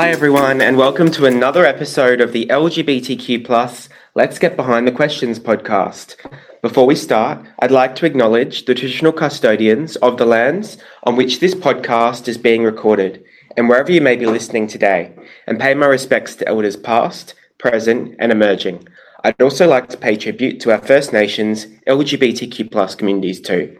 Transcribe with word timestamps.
Hi, 0.00 0.08
everyone, 0.08 0.62
and 0.62 0.78
welcome 0.78 1.10
to 1.10 1.26
another 1.26 1.66
episode 1.66 2.22
of 2.22 2.32
the 2.32 2.46
LGBTQ 2.46 3.44
plus 3.44 3.90
Let's 4.14 4.38
Get 4.38 4.56
Behind 4.56 4.88
the 4.88 4.92
Questions 4.92 5.38
podcast. 5.38 6.16
Before 6.62 6.86
we 6.86 6.94
start, 6.94 7.46
I'd 7.58 7.70
like 7.70 7.94
to 7.96 8.06
acknowledge 8.06 8.64
the 8.64 8.74
traditional 8.74 9.12
custodians 9.12 9.96
of 9.96 10.16
the 10.16 10.24
lands 10.24 10.78
on 11.04 11.16
which 11.16 11.40
this 11.40 11.54
podcast 11.54 12.28
is 12.28 12.38
being 12.38 12.62
recorded, 12.62 13.22
and 13.58 13.68
wherever 13.68 13.92
you 13.92 14.00
may 14.00 14.16
be 14.16 14.24
listening 14.24 14.66
today, 14.66 15.12
and 15.46 15.60
pay 15.60 15.74
my 15.74 15.84
respects 15.84 16.34
to 16.36 16.48
elders 16.48 16.78
past, 16.78 17.34
present, 17.58 18.16
and 18.18 18.32
emerging. 18.32 18.88
I'd 19.22 19.42
also 19.42 19.68
like 19.68 19.90
to 19.90 19.98
pay 19.98 20.16
tribute 20.16 20.60
to 20.60 20.72
our 20.72 20.80
First 20.80 21.12
Nations 21.12 21.66
LGBTQ 21.86 22.72
plus 22.72 22.94
communities 22.94 23.38
too. 23.38 23.78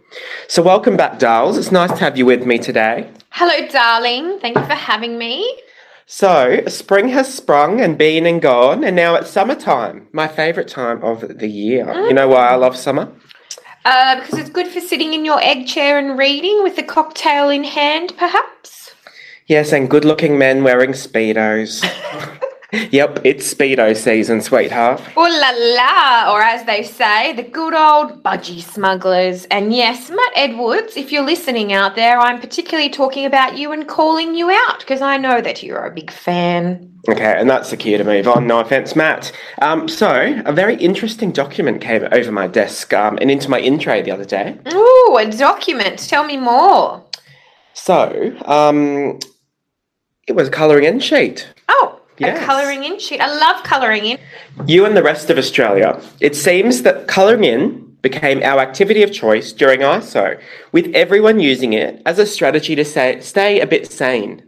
So, 0.49 0.61
welcome 0.61 0.99
back, 0.99 1.19
Darls. 1.19 1.57
It's 1.57 1.73
nice 1.73 1.93
to 1.93 2.01
have 2.01 2.19
you 2.19 2.27
with 2.27 2.45
me 2.45 2.59
today. 2.59 3.11
Hello, 3.30 3.66
darling. 3.69 4.39
Thank 4.41 4.59
you 4.59 4.66
for 4.66 4.75
having 4.75 5.16
me. 5.16 5.63
So, 6.13 6.65
spring 6.67 7.11
has 7.11 7.33
sprung 7.33 7.81
and 7.81 7.97
been 7.97 8.27
and 8.27 8.43
gone, 8.43 8.83
and 8.83 8.97
now 8.97 9.15
it's 9.15 9.31
summertime, 9.31 10.09
my 10.11 10.27
favourite 10.27 10.69
time 10.69 11.01
of 11.05 11.39
the 11.39 11.47
year. 11.47 11.89
You 12.09 12.13
know 12.13 12.27
why 12.27 12.49
I 12.49 12.57
love 12.57 12.77
summer? 12.77 13.13
Uh, 13.85 14.19
because 14.19 14.37
it's 14.41 14.51
good 14.51 14.67
for 14.67 14.81
sitting 14.81 15.15
in 15.15 15.25
your 15.25 15.41
egg 15.41 15.69
chair 15.69 16.01
and 16.01 16.19
reading 16.19 16.65
with 16.65 16.77
a 16.79 16.83
cocktail 16.83 17.49
in 17.49 17.63
hand, 17.63 18.13
perhaps. 18.17 18.93
Yes, 19.47 19.73
and 19.73 19.89
good 19.89 20.05
looking 20.05 20.37
men 20.37 20.65
wearing 20.65 20.91
Speedos. 20.91 21.81
yep, 22.73 23.20
it's 23.24 23.52
Speedo 23.52 23.97
season, 23.97 24.41
sweetheart. 24.41 25.01
Ooh 25.16 25.20
la 25.20 25.51
la, 25.56 26.33
or 26.33 26.42
as 26.42 26.65
they 26.66 26.83
say, 26.83 27.33
the 27.33 27.43
good 27.43 27.74
old 27.74 28.23
budgie 28.23 28.62
smugglers. 28.62 29.45
And 29.46 29.73
yes, 29.73 30.10
Matt 30.10 30.33
Edwards, 30.37 30.96
if 30.96 31.12
you're 31.12 31.24
listening 31.24 31.73
out 31.73 31.96
there, 31.96 32.18
I'm 32.18 32.40
particularly 32.40 32.90
talking 32.90 33.24
about 33.24 33.57
you 33.59 33.73
and 33.73 33.88
calling 33.88 34.35
you 34.35 34.51
out 34.51 34.80
because 34.80 35.01
I 35.01 35.16
know 35.16 35.40
that 35.40 35.62
you're 35.62 35.85
a 35.85 35.95
big 35.95 36.10
fan. 36.10 36.87
Okay, 37.09 37.35
and 37.38 37.49
that's 37.49 37.71
the 37.71 37.77
key 37.77 37.96
to 37.96 38.04
move 38.04 38.29
on. 38.29 38.46
No 38.46 38.60
offense, 38.60 38.95
Matt. 38.95 39.32
Um, 39.62 39.88
so, 39.88 40.43
a 40.45 40.52
very 40.52 40.77
interesting 40.77 41.32
document 41.32 41.80
came 41.80 42.07
over 42.12 42.30
my 42.30 42.46
desk 42.46 42.93
um, 42.93 43.18
and 43.21 43.30
into 43.30 43.49
my 43.49 43.59
in 43.59 43.79
tray 43.79 44.02
the 44.02 44.10
other 44.10 44.24
day. 44.24 44.59
Ooh, 44.73 45.16
a 45.18 45.30
document. 45.30 45.99
Tell 45.99 46.24
me 46.24 46.37
more. 46.37 47.02
So, 47.73 48.37
um, 48.45 49.18
it 50.27 50.34
was 50.34 50.49
a 50.49 50.51
colouring 50.51 50.84
in 50.84 51.01
sheet. 51.01 51.49
Oh, 51.68 51.99
Yes. 52.21 52.43
a 52.43 52.45
colouring 52.45 52.85
in 52.85 52.99
sheet. 52.99 53.21
I 53.21 53.35
love 53.38 53.65
colouring 53.65 54.04
in. 54.04 54.18
You 54.66 54.85
and 54.85 54.96
the 54.96 55.02
rest 55.02 55.30
of 55.30 55.38
Australia. 55.38 56.01
It 56.21 56.37
seems 56.37 56.82
that 56.82 57.09
colouring 57.09 57.45
in 57.45 57.96
became 58.02 58.43
our 58.43 58.60
activity 58.60 59.02
of 59.02 59.12
choice 59.12 59.52
during 59.52 59.80
ISO, 59.80 60.40
with 60.73 60.95
everyone 60.95 61.40
using 61.40 61.73
it 61.73 62.01
as 62.07 62.18
a 62.18 62.27
strategy 62.27 62.74
to 62.74 62.85
say, 62.85 63.21
stay 63.21 63.60
a 63.60 63.66
bit 63.66 63.90
sane. 63.90 64.43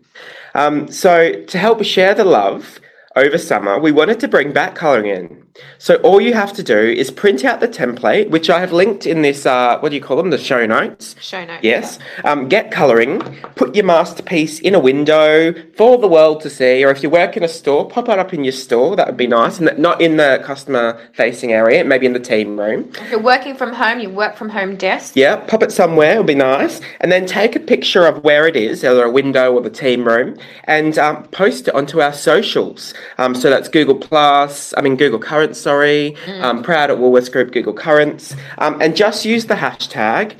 Um, 0.54 0.88
so, 0.88 1.32
to 1.32 1.58
help 1.58 1.82
share 1.82 2.14
the 2.14 2.24
love 2.24 2.78
over 3.16 3.38
summer, 3.38 3.78
we 3.78 3.92
wanted 3.92 4.20
to 4.20 4.28
bring 4.28 4.52
back 4.52 4.74
colouring 4.74 5.06
in. 5.06 5.41
So, 5.78 5.96
all 5.96 6.20
you 6.20 6.32
have 6.34 6.52
to 6.54 6.62
do 6.62 6.78
is 6.78 7.10
print 7.10 7.44
out 7.44 7.60
the 7.60 7.68
template, 7.68 8.30
which 8.30 8.48
I 8.48 8.60
have 8.60 8.72
linked 8.72 9.06
in 9.06 9.22
this, 9.22 9.44
uh, 9.44 9.78
what 9.80 9.90
do 9.90 9.96
you 9.96 10.02
call 10.02 10.16
them, 10.16 10.30
the 10.30 10.38
show 10.38 10.64
notes. 10.64 11.14
Show 11.20 11.44
notes. 11.44 11.62
Yes. 11.62 11.98
Um, 12.24 12.48
get 12.48 12.70
colouring, 12.70 13.20
put 13.54 13.74
your 13.74 13.84
masterpiece 13.84 14.60
in 14.60 14.74
a 14.74 14.78
window 14.78 15.52
for 15.76 15.98
the 15.98 16.08
world 16.08 16.40
to 16.42 16.50
see, 16.50 16.84
or 16.84 16.90
if 16.90 17.02
you 17.02 17.10
work 17.10 17.36
in 17.36 17.42
a 17.42 17.48
store, 17.48 17.88
pop 17.88 18.08
it 18.08 18.18
up 18.18 18.32
in 18.32 18.44
your 18.44 18.52
store. 18.52 18.96
That 18.96 19.06
would 19.08 19.16
be 19.16 19.26
nice, 19.26 19.58
and 19.58 19.76
not 19.78 20.00
in 20.00 20.16
the 20.16 20.40
customer 20.44 21.00
facing 21.14 21.52
area, 21.52 21.84
maybe 21.84 22.06
in 22.06 22.12
the 22.12 22.20
team 22.20 22.58
room. 22.58 22.90
If 23.00 23.10
you're 23.10 23.20
working 23.20 23.54
from 23.54 23.72
home, 23.72 24.00
you 24.00 24.08
work 24.08 24.36
from 24.36 24.48
home 24.48 24.76
desk. 24.76 25.16
Yeah, 25.16 25.36
pop 25.36 25.62
it 25.62 25.72
somewhere, 25.72 26.12
it'll 26.12 26.24
be 26.24 26.34
nice. 26.34 26.80
And 27.00 27.12
then 27.12 27.26
take 27.26 27.56
a 27.56 27.60
picture 27.60 28.06
of 28.06 28.24
where 28.24 28.46
it 28.46 28.56
is, 28.56 28.84
either 28.84 29.04
a 29.04 29.10
window 29.10 29.52
or 29.52 29.60
the 29.60 29.70
team 29.70 30.06
room, 30.06 30.38
and 30.64 30.96
um, 30.98 31.24
post 31.28 31.68
it 31.68 31.74
onto 31.74 32.00
our 32.00 32.12
socials. 32.12 32.94
Um, 33.18 33.34
so 33.34 33.50
that's 33.50 33.68
Google 33.68 33.96
Plus, 33.96 34.72
I 34.76 34.80
mean 34.80 34.96
Google 34.96 35.18
Currents, 35.42 35.60
sorry, 35.60 36.14
um, 36.40 36.62
Proud 36.62 36.92
at 36.92 36.98
Woolworths 36.98 37.30
Group 37.32 37.50
Google 37.50 37.72
Currents, 37.72 38.36
um, 38.58 38.80
and 38.80 38.94
just 38.94 39.24
use 39.24 39.46
the 39.46 39.56
hashtag 39.56 40.36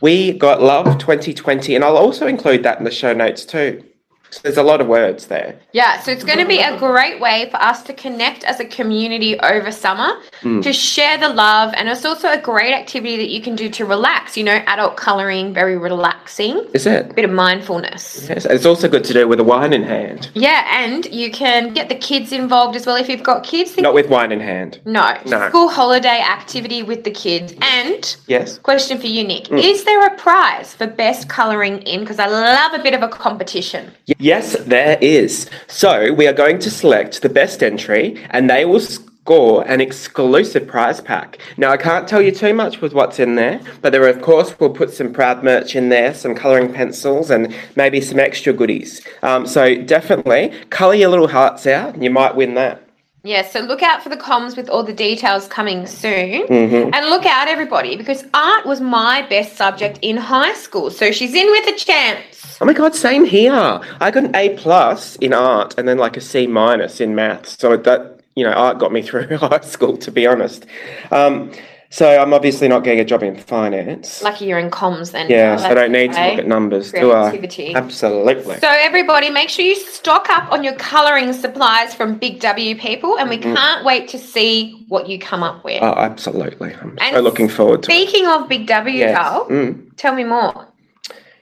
We 0.00 0.32
Got 0.32 0.62
Love 0.62 0.98
2020, 0.98 1.74
and 1.74 1.84
I'll 1.84 1.96
also 1.96 2.28
include 2.28 2.62
that 2.62 2.78
in 2.78 2.84
the 2.84 2.92
show 2.92 3.12
notes 3.12 3.44
too. 3.44 3.82
So 4.30 4.40
there's 4.42 4.58
a 4.58 4.62
lot 4.62 4.80
of 4.80 4.86
words 4.86 5.26
there. 5.26 5.58
Yeah, 5.72 6.00
so 6.00 6.10
it's 6.10 6.24
going 6.24 6.38
to 6.38 6.46
be 6.46 6.60
a 6.60 6.76
great 6.78 7.18
way 7.20 7.48
for 7.50 7.56
us 7.56 7.82
to 7.84 7.94
connect 7.94 8.44
as 8.44 8.60
a 8.60 8.64
community 8.64 9.38
over 9.40 9.72
summer, 9.72 10.20
to 10.42 10.72
share 10.72 11.16
the 11.18 11.28
love, 11.30 11.72
and 11.76 11.88
it's 11.88 12.04
also 12.04 12.30
a 12.30 12.38
great 12.40 12.72
activity 12.74 13.16
that 13.16 13.28
you 13.30 13.40
can 13.40 13.56
do 13.56 13.68
to 13.70 13.84
relax. 13.86 14.36
You 14.36 14.44
know, 14.44 14.62
adult 14.66 14.96
colouring, 14.96 15.54
very 15.54 15.76
relaxing. 15.78 16.66
Is 16.74 16.86
it? 16.86 17.10
A 17.10 17.14
bit 17.14 17.24
of 17.24 17.30
mindfulness. 17.30 18.26
Yes, 18.28 18.44
it's 18.44 18.66
also 18.66 18.88
good 18.88 19.04
to 19.04 19.12
do 19.12 19.26
with 19.26 19.40
a 19.40 19.44
wine 19.44 19.72
in 19.72 19.82
hand. 19.82 20.30
Yeah, 20.34 20.66
and 20.70 21.06
you 21.06 21.30
can 21.30 21.72
get 21.72 21.88
the 21.88 21.94
kids 21.94 22.32
involved 22.32 22.76
as 22.76 22.86
well 22.86 22.96
if 22.96 23.08
you've 23.08 23.22
got 23.22 23.44
kids. 23.44 23.76
Not 23.78 23.94
with 23.94 24.08
wine 24.08 24.32
in 24.32 24.40
hand. 24.40 24.80
no, 24.84 25.16
No. 25.26 25.48
school 25.48 25.68
holiday 25.68 26.20
activity 26.20 26.82
with 26.82 27.04
the 27.04 27.10
kids. 27.10 27.54
And 27.62 28.16
Yes. 28.26 28.58
question 28.58 28.98
for 28.98 29.06
you, 29.06 29.24
Nick: 29.24 29.44
Mm. 29.48 29.62
Is 29.62 29.84
there 29.84 30.04
a 30.06 30.14
prize 30.16 30.74
for 30.74 30.86
best 30.86 31.28
colouring 31.28 31.78
in? 31.82 32.00
Because 32.00 32.18
I 32.18 32.26
love 32.26 32.74
a 32.74 32.82
bit 32.82 32.94
of 32.94 33.02
a 33.02 33.08
competition. 33.08 33.90
Yes, 34.18 34.56
there 34.64 34.98
is. 35.00 35.48
So 35.68 36.12
we 36.12 36.26
are 36.26 36.32
going 36.32 36.58
to 36.60 36.70
select 36.70 37.22
the 37.22 37.28
best 37.28 37.62
entry 37.62 38.20
and 38.30 38.50
they 38.50 38.64
will 38.64 38.80
score 38.80 39.62
an 39.68 39.80
exclusive 39.80 40.66
prize 40.66 41.00
pack. 41.00 41.38
Now, 41.56 41.70
I 41.70 41.76
can't 41.76 42.08
tell 42.08 42.20
you 42.20 42.32
too 42.32 42.52
much 42.52 42.80
with 42.80 42.94
what's 42.94 43.20
in 43.20 43.36
there, 43.36 43.60
but 43.80 43.92
there, 43.92 44.08
of 44.08 44.20
course, 44.20 44.58
we'll 44.58 44.70
put 44.70 44.92
some 44.92 45.12
Proud 45.12 45.44
merch 45.44 45.76
in 45.76 45.88
there, 45.90 46.14
some 46.14 46.34
colouring 46.34 46.72
pencils, 46.72 47.30
and 47.30 47.54
maybe 47.76 48.00
some 48.00 48.18
extra 48.18 48.52
goodies. 48.52 49.06
Um, 49.22 49.46
so 49.46 49.80
definitely 49.82 50.52
colour 50.70 50.94
your 50.94 51.10
little 51.10 51.28
hearts 51.28 51.66
out 51.66 51.94
and 51.94 52.02
you 52.02 52.10
might 52.10 52.34
win 52.34 52.54
that. 52.54 52.82
Yeah, 53.22 53.42
so 53.46 53.60
look 53.60 53.82
out 53.82 54.02
for 54.02 54.08
the 54.08 54.16
comms 54.16 54.56
with 54.56 54.68
all 54.68 54.82
the 54.82 54.92
details 54.92 55.46
coming 55.48 55.86
soon. 55.86 56.46
Mm-hmm. 56.46 56.94
And 56.94 57.06
look 57.10 57.26
out, 57.26 57.46
everybody, 57.46 57.96
because 57.96 58.24
art 58.32 58.64
was 58.64 58.80
my 58.80 59.26
best 59.28 59.56
subject 59.56 59.98
in 60.02 60.16
high 60.16 60.54
school. 60.54 60.90
So 60.90 61.12
she's 61.12 61.34
in 61.34 61.46
with 61.50 61.68
a 61.68 61.76
chance. 61.76 62.47
Oh 62.60 62.64
my 62.64 62.72
god, 62.72 62.94
same 62.94 63.24
here. 63.24 63.52
I 63.52 64.10
got 64.10 64.24
an 64.24 64.34
A 64.34 64.50
plus 64.56 65.16
in 65.16 65.32
art 65.32 65.74
and 65.78 65.86
then 65.86 65.98
like 65.98 66.16
a 66.16 66.20
C 66.20 66.46
minus 66.46 67.00
in 67.00 67.14
maths. 67.14 67.56
So 67.58 67.76
that 67.76 68.20
you 68.34 68.44
know, 68.44 68.52
art 68.52 68.78
got 68.78 68.92
me 68.92 69.02
through 69.08 69.36
high 69.36 69.60
school, 69.60 69.96
to 69.98 70.10
be 70.10 70.26
honest. 70.26 70.66
Um, 71.10 71.52
so 71.90 72.20
I'm 72.20 72.34
obviously 72.34 72.68
not 72.68 72.84
getting 72.84 73.00
a 73.00 73.04
job 73.04 73.22
in 73.22 73.34
finance. 73.34 74.22
Lucky 74.22 74.44
you're 74.44 74.58
in 74.58 74.70
comms 74.70 75.12
then. 75.12 75.30
Yeah, 75.30 75.56
so 75.56 75.68
I 75.68 75.74
don't 75.74 75.90
need 75.90 76.12
to 76.12 76.28
look 76.28 76.38
at 76.40 76.46
numbers, 76.46 76.92
do 76.92 77.12
I? 77.12 77.30
Absolutely. 77.74 78.58
So 78.58 78.68
everybody, 78.68 79.30
make 79.30 79.48
sure 79.48 79.64
you 79.64 79.74
stock 79.74 80.28
up 80.28 80.52
on 80.52 80.62
your 80.62 80.74
colouring 80.74 81.32
supplies 81.32 81.94
from 81.94 82.18
Big 82.18 82.40
W 82.40 82.76
people, 82.76 83.18
and 83.18 83.30
we 83.30 83.38
can't 83.38 83.86
wait 83.86 84.06
to 84.08 84.18
see 84.18 84.84
what 84.88 85.08
you 85.08 85.18
come 85.18 85.42
up 85.42 85.64
with. 85.64 85.80
Mm-hmm. 85.80 85.98
Oh, 85.98 86.02
absolutely. 86.02 86.74
I'm 86.74 86.98
so 87.14 87.20
looking 87.20 87.48
forward 87.48 87.82
to 87.84 87.90
it. 87.90 87.94
Speaking 87.94 88.26
of 88.26 88.48
Big 88.50 88.66
W, 88.66 88.98
Yes. 88.98 89.16
Carl, 89.16 89.48
Mm. 89.48 89.96
tell 89.96 90.14
me 90.14 90.24
more. 90.24 90.67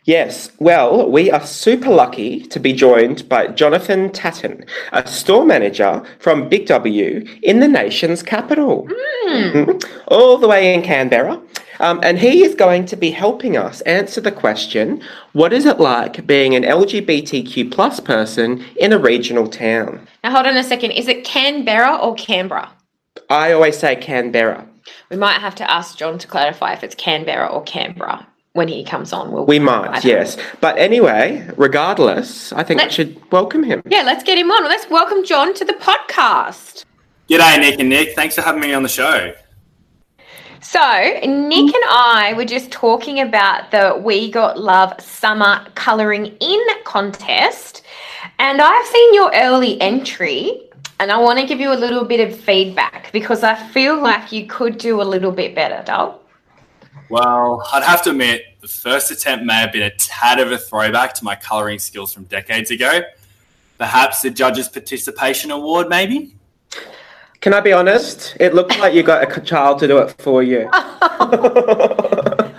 Yes, 0.06 0.52
well, 0.60 1.10
we 1.10 1.32
are 1.32 1.44
super 1.44 1.90
lucky 1.90 2.40
to 2.46 2.60
be 2.60 2.72
joined 2.72 3.28
by 3.28 3.48
Jonathan 3.48 4.10
Tatton, 4.10 4.64
a 4.92 5.04
store 5.04 5.44
manager 5.44 6.00
from 6.20 6.48
Big 6.48 6.66
W 6.66 7.26
in 7.42 7.58
the 7.58 7.66
nation's 7.66 8.22
capital, 8.22 8.88
Mhm. 9.28 9.84
all 10.06 10.38
the 10.38 10.46
way 10.46 10.72
in 10.72 10.82
Canberra. 10.82 11.40
Um, 11.80 11.98
and 12.04 12.20
he 12.20 12.44
is 12.44 12.54
going 12.54 12.86
to 12.86 12.94
be 12.96 13.10
helping 13.10 13.56
us 13.56 13.80
answer 13.80 14.20
the 14.20 14.30
question 14.30 15.00
what 15.32 15.52
is 15.52 15.66
it 15.66 15.80
like 15.80 16.24
being 16.24 16.54
an 16.54 16.64
LGBTQ 16.64 17.64
plus 17.72 17.98
person 17.98 18.64
in 18.76 18.92
a 18.92 18.98
regional 18.98 19.48
town? 19.48 20.06
Now 20.22 20.30
hold 20.30 20.46
on 20.46 20.56
a 20.56 20.62
second. 20.62 20.92
Is 20.92 21.08
it 21.08 21.24
Canberra 21.24 21.96
or 21.96 22.14
Canberra? 22.14 22.70
I 23.28 23.50
always 23.52 23.76
say 23.76 23.96
Canberra. 23.96 24.64
We 25.10 25.16
might 25.16 25.40
have 25.40 25.56
to 25.56 25.68
ask 25.68 25.98
John 25.98 26.16
to 26.18 26.28
clarify 26.28 26.74
if 26.74 26.84
it's 26.84 26.94
Canberra 26.94 27.48
or 27.48 27.64
Canberra 27.64 28.24
when 28.56 28.68
he 28.68 28.82
comes 28.82 29.12
on. 29.12 29.30
We'll 29.30 29.44
We 29.46 29.58
might, 29.58 30.04
yes. 30.04 30.36
But 30.60 30.78
anyway, 30.78 31.48
regardless, 31.56 32.52
I 32.52 32.62
think 32.64 32.78
we 32.80 32.84
Let's- 32.84 32.94
should 32.94 33.20
welcome 33.30 33.62
him. 33.62 33.82
Yeah, 33.86 34.02
let's 34.02 34.24
get 34.24 34.38
him 34.38 34.50
on. 34.50 34.64
Let's 34.64 34.88
welcome 34.90 35.24
John 35.24 35.54
to 35.54 35.64
the 35.64 35.74
podcast. 35.74 36.84
G'day, 37.28 37.60
Nick 37.60 37.78
and 37.78 37.88
Nick. 37.88 38.14
Thanks 38.16 38.34
for 38.34 38.40
having 38.42 38.60
me 38.62 38.72
on 38.72 38.82
the 38.82 38.88
show. 38.88 39.32
So, 40.62 40.80
Nick 40.80 41.74
and 41.74 41.84
I 41.88 42.32
were 42.36 42.44
just 42.44 42.72
talking 42.72 43.20
about 43.20 43.70
the 43.70 44.00
We 44.02 44.30
Got 44.30 44.58
Love 44.58 44.98
Summer 45.00 45.64
Colouring 45.74 46.26
In 46.40 46.60
contest, 46.84 47.82
and 48.38 48.60
I've 48.60 48.86
seen 48.86 49.14
your 49.14 49.30
early 49.34 49.80
entry, 49.80 50.62
and 50.98 51.12
I 51.12 51.18
want 51.18 51.38
to 51.38 51.46
give 51.46 51.60
you 51.60 51.72
a 51.72 51.76
little 51.78 52.04
bit 52.04 52.26
of 52.26 52.36
feedback 52.36 53.12
because 53.12 53.44
I 53.44 53.54
feel 53.54 54.00
like 54.02 54.32
you 54.32 54.46
could 54.46 54.78
do 54.78 55.00
a 55.00 55.04
little 55.04 55.30
bit 55.30 55.54
better, 55.54 55.82
doll. 55.84 56.22
Well, 57.08 57.66
I'd 57.72 57.82
have 57.82 58.02
to 58.02 58.10
admit, 58.10 58.42
the 58.60 58.68
first 58.68 59.10
attempt 59.10 59.44
may 59.44 59.54
have 59.54 59.72
been 59.72 59.82
a 59.82 59.94
tad 59.96 60.40
of 60.40 60.50
a 60.50 60.58
throwback 60.58 61.14
to 61.14 61.24
my 61.24 61.36
colouring 61.36 61.78
skills 61.78 62.12
from 62.12 62.24
decades 62.24 62.70
ago. 62.70 63.02
Perhaps 63.78 64.22
the 64.22 64.30
Judges 64.30 64.68
Participation 64.68 65.50
Award, 65.50 65.88
maybe? 65.88 66.34
Can 67.40 67.54
I 67.54 67.60
be 67.60 67.72
honest? 67.72 68.36
It 68.40 68.54
looked 68.54 68.78
like 68.78 68.94
you 68.94 69.02
got 69.02 69.36
a 69.36 69.40
child 69.40 69.78
to 69.80 69.86
do 69.86 69.98
it 69.98 70.10
for 70.20 70.42
you. 70.42 70.68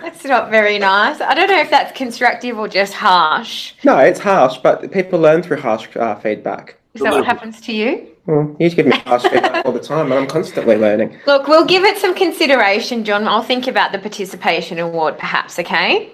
That's 0.01 0.23
not 0.23 0.49
very 0.49 0.79
nice. 0.79 1.19
I 1.19 1.33
don't 1.33 1.49
know 1.49 1.59
if 1.59 1.69
that's 1.69 1.95
constructive 1.95 2.57
or 2.57 2.67
just 2.67 2.93
harsh. 2.93 3.73
No, 3.83 3.97
it's 3.97 4.19
harsh, 4.19 4.57
but 4.57 4.91
people 4.91 5.19
learn 5.19 5.43
through 5.43 5.57
harsh 5.57 5.87
uh, 5.95 6.15
feedback. 6.15 6.77
Is 6.93 7.01
that 7.01 7.13
what 7.13 7.25
happens 7.25 7.59
to 7.61 7.73
you? 7.73 8.07
Hmm, 8.27 8.55
you 8.59 8.69
give 8.69 8.85
me 8.85 8.97
harsh 9.05 9.23
feedback 9.23 9.65
all 9.65 9.71
the 9.71 9.79
time, 9.79 10.11
and 10.11 10.15
I'm 10.15 10.27
constantly 10.27 10.75
learning. 10.75 11.17
Look, 11.25 11.47
we'll 11.47 11.65
give 11.65 11.85
it 11.85 11.97
some 11.97 12.13
consideration, 12.13 13.05
John. 13.05 13.25
I'll 13.25 13.41
think 13.41 13.67
about 13.67 13.93
the 13.93 13.99
participation 13.99 14.79
award, 14.79 15.17
perhaps. 15.17 15.57
Okay. 15.57 16.11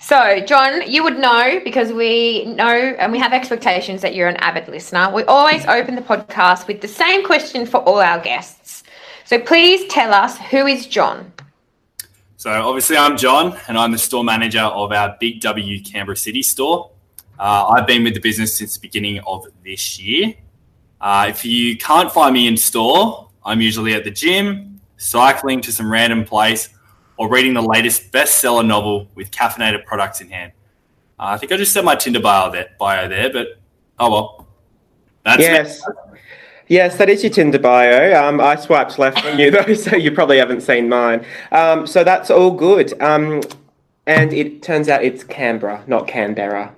So, 0.00 0.40
John, 0.40 0.82
you 0.90 1.04
would 1.04 1.18
know 1.18 1.60
because 1.62 1.92
we 1.92 2.44
know 2.44 2.66
and 2.66 3.12
we 3.12 3.18
have 3.18 3.32
expectations 3.32 4.02
that 4.02 4.14
you're 4.16 4.28
an 4.28 4.36
avid 4.36 4.68
listener. 4.68 5.12
We 5.12 5.22
always 5.24 5.64
open 5.66 5.94
the 5.94 6.02
podcast 6.02 6.66
with 6.66 6.80
the 6.80 6.88
same 6.88 7.24
question 7.24 7.66
for 7.66 7.78
all 7.78 8.00
our 8.00 8.20
guests. 8.20 8.82
So, 9.24 9.38
please 9.38 9.86
tell 9.88 10.12
us 10.12 10.38
who 10.38 10.66
is 10.66 10.88
John? 10.88 11.32
So, 12.36 12.50
obviously, 12.50 12.96
I'm 12.96 13.16
John, 13.16 13.56
and 13.68 13.78
I'm 13.78 13.92
the 13.92 13.98
store 13.98 14.24
manager 14.24 14.60
of 14.60 14.90
our 14.90 15.16
Big 15.20 15.40
W 15.40 15.82
Canberra 15.84 16.16
City 16.16 16.42
store. 16.42 16.90
Uh, 17.38 17.68
I've 17.68 17.86
been 17.86 18.02
with 18.02 18.14
the 18.14 18.20
business 18.20 18.56
since 18.56 18.74
the 18.74 18.80
beginning 18.80 19.20
of 19.20 19.46
this 19.64 20.00
year. 20.00 20.34
Uh, 21.00 21.26
if 21.28 21.44
you 21.44 21.76
can't 21.76 22.10
find 22.10 22.34
me 22.34 22.46
in 22.46 22.56
store, 22.56 23.28
I'm 23.44 23.60
usually 23.60 23.94
at 23.94 24.04
the 24.04 24.10
gym, 24.10 24.80
cycling 24.96 25.60
to 25.62 25.72
some 25.72 25.90
random 25.90 26.24
place, 26.24 26.68
or 27.16 27.28
reading 27.28 27.54
the 27.54 27.62
latest 27.62 28.12
bestseller 28.12 28.66
novel 28.66 29.08
with 29.14 29.30
caffeinated 29.30 29.84
products 29.84 30.20
in 30.20 30.28
hand. 30.28 30.52
Uh, 31.18 31.30
I 31.30 31.36
think 31.36 31.52
I 31.52 31.56
just 31.56 31.72
said 31.72 31.84
my 31.84 31.96
Tinder 31.96 32.20
bio 32.20 32.50
there, 32.50 32.68
bio 32.78 33.08
there 33.08 33.32
but 33.32 33.46
oh 33.98 34.10
well. 34.10 34.46
That's 35.24 35.40
yes. 35.40 35.86
Me. 35.86 36.18
Yes, 36.68 36.96
that 36.98 37.08
is 37.08 37.22
your 37.22 37.32
Tinder 37.32 37.58
bio. 37.58 38.22
Um, 38.22 38.40
I 38.40 38.56
swiped 38.56 38.98
left 38.98 39.24
on 39.24 39.38
you 39.38 39.50
though, 39.50 39.74
so 39.74 39.96
you 39.96 40.12
probably 40.12 40.38
haven't 40.38 40.60
seen 40.60 40.88
mine. 40.88 41.24
Um, 41.50 41.86
so 41.86 42.04
that's 42.04 42.30
all 42.30 42.50
good. 42.50 43.00
Um, 43.00 43.40
and 44.06 44.32
it 44.32 44.62
turns 44.62 44.88
out 44.88 45.02
it's 45.02 45.24
Canberra, 45.24 45.82
not 45.86 46.06
Canberra. 46.06 46.74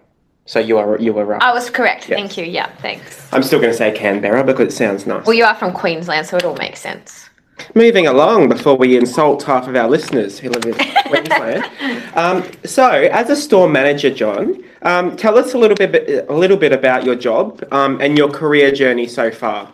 So 0.51 0.59
you 0.59 0.79
are 0.79 0.99
you 0.99 1.13
were 1.13 1.25
right. 1.25 1.41
I 1.41 1.53
was 1.53 1.71
correct. 1.71 2.09
Yes. 2.09 2.19
Thank 2.19 2.37
you. 2.37 2.45
Yeah, 2.45 2.75
thanks. 2.79 3.33
I'm 3.33 3.45
still 3.45 3.61
going 3.61 3.71
to 3.71 3.77
say 3.77 3.93
Canberra 3.93 4.43
because 4.43 4.75
it 4.75 4.77
sounds 4.77 5.07
nice. 5.07 5.25
Well, 5.25 5.37
you 5.37 5.45
are 5.45 5.55
from 5.55 5.73
Queensland, 5.73 6.27
so 6.27 6.39
it 6.39 6.45
all 6.45 6.57
makes 6.57 6.81
sense. 6.81 7.31
Moving 7.77 8.09
along 8.09 8.49
before 8.49 8.77
we 8.77 8.97
insult 8.97 9.45
half 9.45 9.69
of 9.69 9.77
our 9.77 9.89
listeners 9.89 10.41
who 10.41 10.51
live 10.51 10.65
in 10.65 10.75
Queensland. 11.07 11.71
Um, 12.17 12.51
so, 12.65 12.91
as 12.91 13.31
a 13.31 13.37
store 13.37 13.69
manager, 13.69 14.13
John, 14.13 14.65
um, 14.83 15.17
tell 15.17 15.39
us 15.39 15.55
a 15.55 15.59
little 15.59 15.77
bit 15.77 16.29
a 16.29 16.35
little 16.35 16.57
bit 16.57 16.73
about 16.73 17.05
your 17.05 17.15
job 17.15 17.65
um, 17.71 18.01
and 18.01 18.19
your 18.19 18.29
career 18.29 18.73
journey 18.73 19.07
so 19.07 19.31
far. 19.31 19.73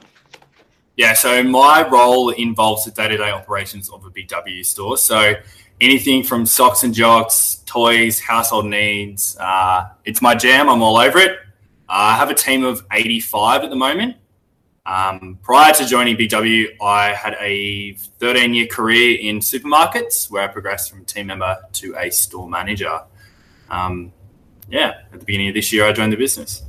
Yeah, 0.99 1.14
so 1.14 1.43
my 1.43 1.88
role 1.88 2.29
involves 2.31 2.84
the 2.84 2.90
day-to-day 2.90 3.31
operations 3.31 3.88
of 3.88 4.05
a 4.05 4.11
Big 4.11 4.29
W 4.29 4.62
store. 4.62 4.99
So 4.99 5.37
anything 5.81 6.23
from 6.23 6.46
socks 6.46 6.82
and 6.82 6.94
jocks, 6.94 7.62
toys, 7.67 8.20
household 8.20 8.67
needs. 8.67 9.37
Uh, 9.38 9.88
it's 10.05 10.23
my 10.23 10.34
jam. 10.34 10.69
I'm 10.69 10.82
all 10.82 10.96
over 10.96 11.19
it. 11.19 11.32
Uh, 11.88 11.93
I 11.93 12.17
have 12.17 12.31
a 12.31 12.34
team 12.34 12.64
of 12.64 12.84
85 12.93 13.64
at 13.64 13.70
the 13.70 13.76
moment. 13.76 14.17
Um, 14.87 15.38
prior 15.43 15.73
to 15.75 15.84
joining 15.84 16.17
BW, 16.17 16.81
I 16.81 17.12
had 17.12 17.37
a 17.40 17.94
13 18.20 18.55
year 18.55 18.67
career 18.67 19.19
in 19.20 19.40
supermarkets 19.40 20.31
where 20.31 20.44
I 20.44 20.46
progressed 20.46 20.90
from 20.90 21.05
team 21.05 21.26
member 21.26 21.58
to 21.73 21.96
a 21.96 22.11
store 22.11 22.49
manager. 22.49 23.00
Um, 23.69 24.12
yeah, 24.69 25.00
at 25.12 25.19
the 25.19 25.25
beginning 25.25 25.49
of 25.49 25.55
this 25.55 25.72
year, 25.72 25.87
I 25.87 25.93
joined 25.93 26.12
the 26.12 26.17
business. 26.17 26.62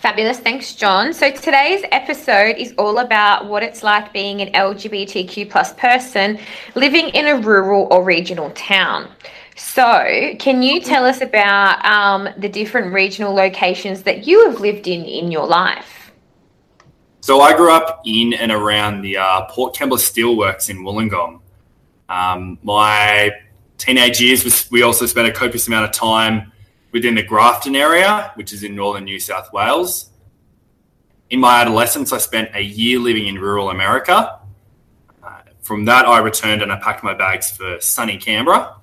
Fabulous. 0.00 0.38
Thanks, 0.38 0.76
John. 0.76 1.12
So 1.12 1.32
today's 1.32 1.84
episode 1.90 2.56
is 2.56 2.72
all 2.78 2.98
about 2.98 3.46
what 3.46 3.64
it's 3.64 3.82
like 3.82 4.12
being 4.12 4.40
an 4.40 4.52
LGBTQ 4.52 5.50
plus 5.50 5.72
person 5.72 6.38
living 6.76 7.08
in 7.08 7.26
a 7.26 7.36
rural 7.36 7.88
or 7.90 8.04
regional 8.04 8.50
town. 8.50 9.10
So, 9.56 10.36
can 10.38 10.62
you 10.62 10.80
tell 10.80 11.04
us 11.04 11.20
about 11.20 11.84
um, 11.84 12.28
the 12.36 12.48
different 12.48 12.92
regional 12.92 13.34
locations 13.34 14.04
that 14.04 14.24
you 14.24 14.48
have 14.48 14.60
lived 14.60 14.86
in 14.86 15.04
in 15.04 15.32
your 15.32 15.48
life? 15.48 16.12
So 17.20 17.40
I 17.40 17.56
grew 17.56 17.72
up 17.72 18.02
in 18.06 18.34
and 18.34 18.52
around 18.52 19.00
the 19.00 19.16
uh, 19.16 19.46
Port 19.46 19.74
Kembla 19.74 19.98
Steelworks 19.98 20.70
in 20.70 20.78
Wollongong. 20.84 21.40
Um, 22.08 22.56
my 22.62 23.32
teenage 23.78 24.20
years, 24.20 24.44
was, 24.44 24.70
we 24.70 24.82
also 24.82 25.06
spent 25.06 25.26
a 25.26 25.32
copious 25.32 25.66
amount 25.66 25.86
of 25.86 25.92
time 25.92 26.52
within 26.92 27.14
the 27.14 27.22
Grafton 27.22 27.76
area, 27.76 28.32
which 28.34 28.52
is 28.52 28.62
in 28.62 28.74
northern 28.74 29.04
New 29.04 29.20
South 29.20 29.52
Wales. 29.52 30.10
In 31.30 31.40
my 31.40 31.60
adolescence, 31.60 32.12
I 32.12 32.18
spent 32.18 32.50
a 32.54 32.62
year 32.62 32.98
living 32.98 33.26
in 33.26 33.36
rural 33.36 33.70
America. 33.70 34.40
Uh, 35.22 35.40
from 35.62 35.84
that, 35.84 36.06
I 36.06 36.18
returned 36.20 36.62
and 36.62 36.72
I 36.72 36.76
packed 36.76 37.04
my 37.04 37.14
bags 37.14 37.50
for 37.50 37.78
sunny 37.80 38.16
Canberra. 38.16 38.76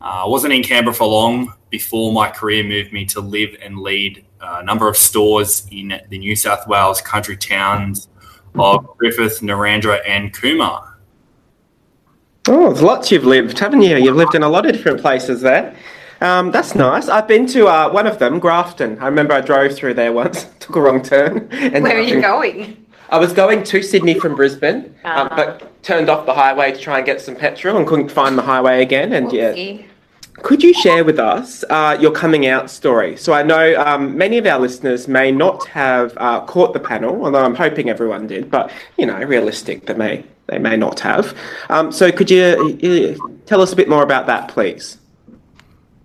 Uh, 0.00 0.24
I 0.24 0.26
wasn't 0.26 0.52
in 0.52 0.62
Canberra 0.62 0.94
for 0.94 1.06
long 1.06 1.54
before 1.70 2.12
my 2.12 2.30
career 2.30 2.62
moved 2.62 2.92
me 2.92 3.04
to 3.06 3.20
live 3.20 3.56
and 3.62 3.78
lead 3.78 4.24
a 4.40 4.62
number 4.62 4.88
of 4.88 4.96
stores 4.96 5.66
in 5.70 6.00
the 6.08 6.18
New 6.18 6.36
South 6.36 6.66
Wales 6.66 7.00
country 7.00 7.36
towns 7.36 8.08
of 8.56 8.96
Griffith, 8.98 9.40
Narrandera, 9.40 10.00
and 10.06 10.32
Cooma. 10.32 10.92
Oh, 12.48 12.72
there's 12.72 12.82
lots 12.82 13.12
you've 13.12 13.24
lived, 13.24 13.58
haven't 13.58 13.82
you? 13.82 13.96
You've 13.96 14.16
lived 14.16 14.34
in 14.34 14.42
a 14.42 14.48
lot 14.48 14.66
of 14.66 14.72
different 14.72 15.00
places 15.00 15.40
there. 15.40 15.76
Um, 16.22 16.52
that's 16.52 16.76
nice. 16.76 17.08
I've 17.08 17.26
been 17.26 17.46
to 17.48 17.66
uh, 17.66 17.90
one 17.90 18.06
of 18.06 18.20
them, 18.20 18.38
Grafton. 18.38 18.96
I 19.00 19.06
remember 19.06 19.34
I 19.34 19.40
drove 19.40 19.74
through 19.74 19.94
there 19.94 20.12
once, 20.12 20.46
took 20.60 20.76
a 20.76 20.80
wrong 20.80 21.02
turn. 21.02 21.48
And 21.50 21.82
Where 21.82 21.98
are 21.98 22.00
you 22.00 22.20
going? 22.20 22.86
I 23.10 23.18
was 23.18 23.32
going 23.32 23.64
to 23.64 23.82
Sydney 23.82 24.14
from 24.14 24.36
Brisbane, 24.36 24.94
uh-huh. 25.04 25.22
um, 25.22 25.28
but 25.30 25.62
ah. 25.62 25.66
turned 25.82 26.08
off 26.08 26.24
the 26.24 26.32
highway 26.32 26.72
to 26.72 26.78
try 26.78 26.98
and 26.98 27.06
get 27.06 27.20
some 27.20 27.34
petrol 27.34 27.76
and 27.76 27.86
couldn't 27.86 28.10
find 28.10 28.38
the 28.38 28.42
highway 28.42 28.82
again. 28.82 29.12
And 29.12 29.32
yeah, 29.32 29.82
could 30.42 30.62
you 30.62 30.72
share 30.72 31.04
with 31.04 31.18
us 31.18 31.64
uh, 31.68 31.98
your 32.00 32.12
coming 32.12 32.46
out 32.46 32.70
story? 32.70 33.16
So 33.16 33.32
I 33.32 33.42
know 33.42 33.74
um, 33.84 34.16
many 34.16 34.38
of 34.38 34.46
our 34.46 34.60
listeners 34.60 35.08
may 35.08 35.32
not 35.32 35.66
have 35.66 36.14
uh, 36.18 36.40
caught 36.46 36.72
the 36.72 36.80
panel, 36.80 37.24
although 37.24 37.44
I'm 37.44 37.56
hoping 37.56 37.90
everyone 37.90 38.28
did. 38.28 38.48
But 38.48 38.70
you 38.96 39.06
know, 39.06 39.18
realistic, 39.18 39.86
they 39.86 39.94
may 39.94 40.24
they 40.46 40.58
may 40.58 40.76
not 40.76 41.00
have. 41.00 41.36
Um, 41.68 41.90
so 41.90 42.12
could 42.12 42.30
you 42.30 43.18
uh, 43.20 43.28
tell 43.44 43.60
us 43.60 43.72
a 43.72 43.76
bit 43.76 43.88
more 43.88 44.04
about 44.04 44.26
that, 44.28 44.48
please? 44.48 44.98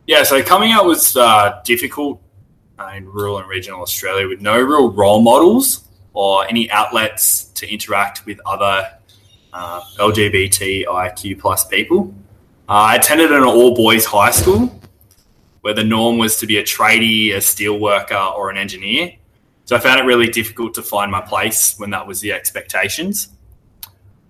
Yeah, 0.07 0.24
so 0.24 0.42
coming 0.42 0.71
out 0.71 0.86
was 0.86 1.18
uh, 1.18 1.59
difficult 1.65 2.21
in 2.95 3.06
rural 3.06 3.39
and 3.39 3.50
regional 3.50 3.81
Australia 3.81 4.25
with 4.25 4.39
no 4.39 4.57
real 4.57 4.89
role 4.89 5.21
models 5.21 5.86
or 6.13 6.48
any 6.48 6.71
outlets 6.71 7.45
to 7.56 7.69
interact 7.69 8.25
with 8.25 8.39
other 8.45 8.89
uh, 9.51 9.81
LGBTIQ 10.00 11.39
plus 11.39 11.68
people. 11.68 12.15
Uh, 12.69 12.71
I 12.71 12.95
attended 12.95 13.33
an 13.33 13.44
all 13.44 13.76
boys 13.76 14.06
high 14.06 14.31
school 14.31 14.80
where 15.59 15.73
the 15.73 15.83
norm 15.83 16.18
was 16.18 16.37
to 16.37 16.47
be 16.47 16.57
a 16.57 16.64
tradie, 16.64 17.35
a 17.35 17.42
steel 17.42 17.78
worker, 17.78 18.16
or 18.16 18.49
an 18.49 18.56
engineer. 18.56 19.11
So 19.66 19.76
I 19.76 19.80
found 19.80 19.99
it 19.99 20.04
really 20.04 20.30
difficult 20.30 20.73
to 20.76 20.83
find 20.83 21.11
my 21.11 21.19
place 21.19 21.78
when 21.78 21.90
that 21.90 22.07
was 22.07 22.21
the 22.21 22.31
expectations. 22.31 23.28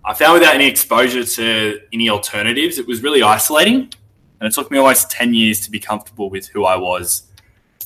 I 0.03 0.15
found 0.15 0.39
without 0.39 0.55
any 0.55 0.65
exposure 0.65 1.23
to 1.23 1.79
any 1.93 2.09
alternatives, 2.09 2.79
it 2.79 2.87
was 2.87 3.03
really 3.03 3.21
isolating. 3.21 3.91
And 4.39 4.47
it 4.47 4.53
took 4.53 4.69
me 4.69 4.77
almost 4.77 5.09
10 5.09 5.33
years 5.33 5.59
to 5.61 5.71
be 5.71 5.79
comfortable 5.79 6.29
with 6.29 6.47
who 6.47 6.65
I 6.65 6.75
was. 6.75 7.23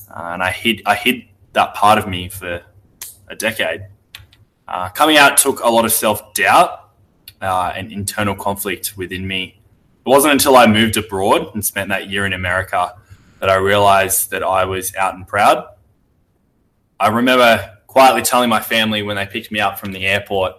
Uh, 0.10 0.32
and 0.34 0.44
I 0.44 0.52
hid, 0.52 0.82
I 0.86 0.96
hid 0.96 1.24
that 1.54 1.74
part 1.74 1.98
of 1.98 2.08
me 2.08 2.30
for 2.30 2.62
a 3.28 3.36
decade. 3.36 3.88
Uh, 4.68 4.90
coming 4.90 5.18
out 5.18 5.38
took 5.38 5.62
a 5.62 5.70
lot 5.70 5.86
of 5.86 5.92
self 5.92 6.34
doubt 6.34 6.92
uh, 7.42 7.74
and 7.76 7.92
internal 7.92 8.36
conflict 8.36 8.96
within 8.98 9.28
me 9.28 9.62
it 10.04 10.10
wasn't 10.10 10.34
until 10.34 10.56
I 10.56 10.66
moved 10.66 10.98
abroad 10.98 11.54
and 11.54 11.64
spent 11.64 11.90
that 11.90 12.10
year 12.10 12.26
in 12.26 12.34
America 12.34 12.96
that 13.40 13.50
I 13.50 13.56
realized 13.56 14.32
that 14.32 14.42
I 14.42 14.66
was 14.66 14.96
out 14.96 15.14
and 15.14 15.28
proud. 15.28 15.68
I 17.00 17.10
remember 17.10 17.78
quietly 17.86 18.24
telling 18.24 18.50
my 18.50 18.62
family 18.62 19.04
when 19.04 19.16
they 19.16 19.28
picked 19.28 19.52
me 19.52 19.60
up 19.60 19.78
from 19.78 19.92
the 19.92 20.08
airport 20.08 20.54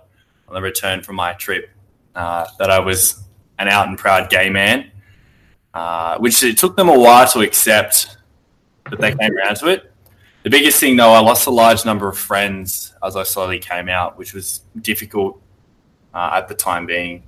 on 0.47 0.55
the 0.55 0.63
return 0.63 1.03
from 1.03 1.17
my 1.17 1.33
trip 1.33 1.71
uh, 2.15 2.47
that 2.61 2.71
I 2.71 2.79
was 2.79 3.21
an 3.59 3.67
out 3.67 3.89
and 3.89 3.99
proud 3.99 4.31
gay 4.31 4.49
man, 4.49 4.93
uh, 5.75 6.19
which 6.19 6.43
it 6.43 6.59
took 6.59 6.76
them 6.76 6.88
a 6.88 6.99
while 6.99 7.26
to 7.29 7.41
accept, 7.41 8.19
but 8.85 9.00
they 9.00 9.14
came 9.14 9.37
around 9.37 9.57
to 9.57 9.69
it. 9.69 9.93
The 10.43 10.50
biggest 10.50 10.81
thing, 10.81 10.97
though, 10.97 11.12
I 11.12 11.21
lost 11.21 11.47
a 11.47 11.50
large 11.50 11.85
number 11.85 12.09
of 12.09 12.19
friends 12.19 12.95
as 13.02 13.17
I 13.17 13.23
slowly 13.23 13.59
came 13.59 13.88
out, 13.88 14.19
which 14.19 14.35
was 14.35 14.62
difficult 14.81 15.41
uh, 16.12 16.33
at 16.35 16.49
the 16.49 16.55
time 16.55 16.85
being. 16.85 17.23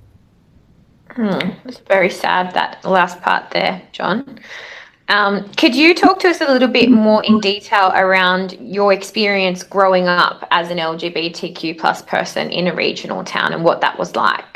Hmm, 1.11 1.51
it's 1.63 1.79
very 1.79 2.09
sad 2.09 2.53
that 2.55 2.83
last 2.83 3.21
part 3.21 3.51
there, 3.51 3.81
John. 3.93 4.39
Um, 5.07 5.49
could 5.53 5.75
you 5.75 5.93
talk 5.93 6.19
to 6.21 6.29
us 6.29 6.41
a 6.41 6.51
little 6.51 6.67
bit 6.67 6.89
more 6.89 7.23
in 7.23 7.39
detail 7.39 7.91
around 7.95 8.53
your 8.59 8.91
experience 8.91 9.61
growing 9.63 10.07
up 10.07 10.47
as 10.49 10.71
an 10.71 10.77
LGBTQ 10.77 11.77
plus 11.77 12.01
person 12.01 12.49
in 12.49 12.67
a 12.67 12.75
regional 12.75 13.23
town 13.23 13.53
and 13.53 13.63
what 13.63 13.81
that 13.81 13.97
was 13.99 14.15
like? 14.15 14.54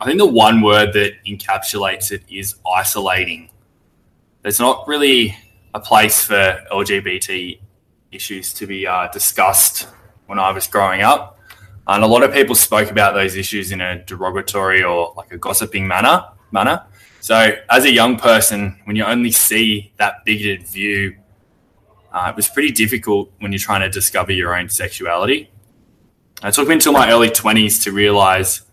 I 0.00 0.04
think 0.04 0.18
the 0.18 0.26
one 0.26 0.60
word 0.60 0.92
that 0.92 1.12
encapsulates 1.24 2.12
it 2.12 2.22
is 2.28 2.56
isolating. 2.70 3.50
There's 4.42 4.60
not 4.60 4.86
really 4.86 5.36
a 5.72 5.80
place 5.80 6.22
for 6.22 6.62
LGBT 6.70 7.58
issues 8.12 8.52
to 8.54 8.66
be 8.66 8.86
uh, 8.86 9.08
discussed 9.08 9.88
when 10.26 10.38
I 10.38 10.50
was 10.52 10.66
growing 10.66 11.02
up. 11.02 11.38
And 11.86 12.04
a 12.04 12.06
lot 12.06 12.22
of 12.22 12.32
people 12.32 12.54
spoke 12.54 12.90
about 12.90 13.14
those 13.14 13.36
issues 13.36 13.72
in 13.72 13.80
a 13.80 14.04
derogatory 14.04 14.82
or 14.82 15.14
like 15.16 15.32
a 15.32 15.38
gossiping 15.38 15.86
manner. 15.86 16.24
manner. 16.50 16.84
So, 17.20 17.56
as 17.70 17.84
a 17.84 17.90
young 17.90 18.18
person, 18.18 18.78
when 18.84 18.96
you 18.96 19.04
only 19.04 19.30
see 19.30 19.92
that 19.96 20.24
bigoted 20.24 20.66
view, 20.68 21.16
uh, 22.12 22.28
it 22.30 22.36
was 22.36 22.48
pretty 22.48 22.70
difficult 22.70 23.32
when 23.38 23.52
you're 23.52 23.58
trying 23.58 23.80
to 23.80 23.88
discover 23.88 24.32
your 24.32 24.54
own 24.54 24.68
sexuality. 24.68 25.50
It 26.44 26.54
took 26.54 26.68
me 26.68 26.74
until 26.74 26.92
my 26.92 27.10
early 27.10 27.30
20s 27.30 27.82
to 27.84 27.92
realize 27.92 28.65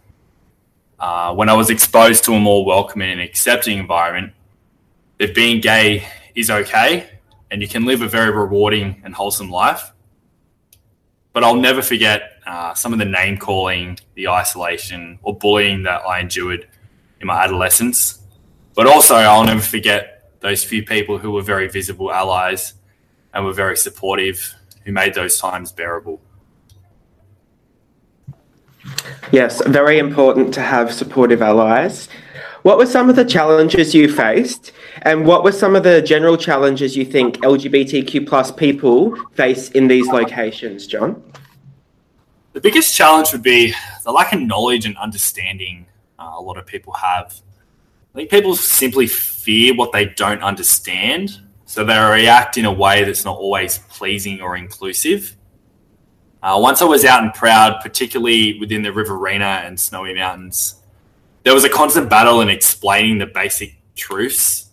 uh, 1.03 1.35
when 1.35 1.49
I 1.49 1.53
was 1.53 1.69
exposed 1.69 2.23
to 2.23 2.33
a 2.33 2.39
more 2.39 2.63
welcoming 2.63 3.11
and 3.11 3.19
accepting 3.19 3.77
environment 3.77 4.31
that 5.17 5.35
being 5.35 5.59
gay 5.59 6.07
is 6.33 6.49
okay 6.49 7.09
and 7.51 7.61
you 7.61 7.67
can 7.67 7.83
live 7.83 8.01
a 8.01 8.07
very 8.07 8.31
rewarding 8.31 9.01
and 9.03 9.13
wholesome 9.13 9.49
life. 9.49 9.91
But 11.33 11.43
I'll 11.43 11.57
never 11.57 11.81
forget 11.81 12.41
uh, 12.47 12.73
some 12.73 12.93
of 12.93 12.99
the 12.99 13.05
name 13.05 13.37
calling, 13.37 13.99
the 14.13 14.29
isolation, 14.29 15.19
or 15.23 15.37
bullying 15.37 15.83
that 15.83 16.03
I 16.07 16.21
endured 16.21 16.69
in 17.19 17.27
my 17.27 17.43
adolescence. 17.43 18.21
But 18.73 18.87
also, 18.87 19.15
I'll 19.15 19.43
never 19.43 19.59
forget 19.59 20.31
those 20.39 20.63
few 20.63 20.85
people 20.85 21.17
who 21.17 21.31
were 21.31 21.41
very 21.41 21.67
visible 21.67 22.13
allies 22.13 22.75
and 23.33 23.43
were 23.43 23.51
very 23.51 23.75
supportive, 23.75 24.55
who 24.85 24.93
made 24.93 25.15
those 25.15 25.37
times 25.37 25.73
bearable. 25.73 26.21
Yes, 29.31 29.65
very 29.65 29.99
important 29.99 30.53
to 30.55 30.61
have 30.61 30.93
supportive 30.93 31.41
allies. 31.41 32.09
What 32.63 32.77
were 32.77 32.85
some 32.85 33.09
of 33.09 33.15
the 33.15 33.25
challenges 33.25 33.93
you 33.93 34.11
faced, 34.11 34.71
and 35.01 35.25
what 35.25 35.43
were 35.43 35.51
some 35.51 35.75
of 35.75 35.83
the 35.83 36.01
general 36.01 36.37
challenges 36.37 36.95
you 36.95 37.03
think 37.03 37.37
LGBTQ 37.37 38.25
plus 38.27 38.51
people 38.51 39.15
face 39.33 39.69
in 39.71 39.87
these 39.87 40.07
locations, 40.07 40.87
John? 40.87 41.21
The 42.53 42.61
biggest 42.61 42.95
challenge 42.95 43.33
would 43.33 43.43
be 43.43 43.73
the 44.03 44.11
lack 44.11 44.31
of 44.31 44.39
knowledge 44.39 44.85
and 44.85 44.95
understanding 44.97 45.87
uh, 46.19 46.33
a 46.35 46.41
lot 46.41 46.57
of 46.57 46.65
people 46.65 46.93
have. 46.93 47.41
I 48.13 48.19
think 48.19 48.29
people 48.29 48.55
simply 48.55 49.07
fear 49.07 49.73
what 49.73 49.91
they 49.91 50.05
don't 50.05 50.41
understand, 50.43 51.41
so 51.65 51.83
they 51.83 51.97
react 51.97 52.57
in 52.57 52.65
a 52.65 52.71
way 52.71 53.03
that's 53.03 53.25
not 53.25 53.37
always 53.37 53.79
pleasing 53.89 54.39
or 54.39 54.55
inclusive. 54.55 55.35
Uh, 56.43 56.59
once 56.59 56.81
I 56.81 56.85
was 56.85 57.05
out 57.05 57.23
and 57.23 57.33
proud, 57.33 57.79
particularly 57.81 58.59
within 58.59 58.81
the 58.81 58.91
Riverina 58.91 59.61
and 59.63 59.79
Snowy 59.79 60.13
Mountains, 60.13 60.75
there 61.43 61.53
was 61.53 61.63
a 61.63 61.69
constant 61.69 62.09
battle 62.09 62.41
in 62.41 62.49
explaining 62.49 63.17
the 63.17 63.25
basic 63.25 63.77
truths 63.95 64.69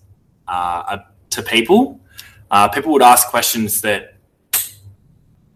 uh, 0.49 0.99
to 1.31 1.43
people. 1.43 2.01
Uh, 2.51 2.67
people 2.67 2.91
would 2.91 3.03
ask 3.03 3.29
questions 3.29 3.83
that 3.83 4.15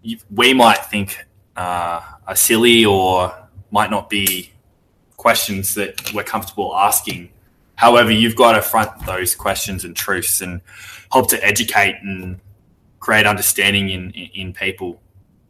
you, 0.02 0.18
we 0.30 0.54
might 0.54 0.86
think 0.86 1.26
uh, 1.56 2.00
are 2.28 2.36
silly 2.36 2.84
or 2.84 3.34
might 3.72 3.90
not 3.90 4.08
be 4.08 4.52
questions 5.16 5.74
that 5.74 6.14
we're 6.14 6.22
comfortable 6.22 6.76
asking. 6.76 7.28
However, 7.74 8.12
you've 8.12 8.36
got 8.36 8.52
to 8.52 8.62
front 8.62 9.04
those 9.04 9.34
questions 9.34 9.84
and 9.84 9.96
truths 9.96 10.42
and 10.42 10.60
help 11.10 11.28
to 11.30 11.44
educate 11.44 11.96
and 12.02 12.38
create 13.00 13.26
understanding 13.26 13.88
in, 13.90 14.12
in, 14.12 14.30
in 14.34 14.52
people. 14.52 15.00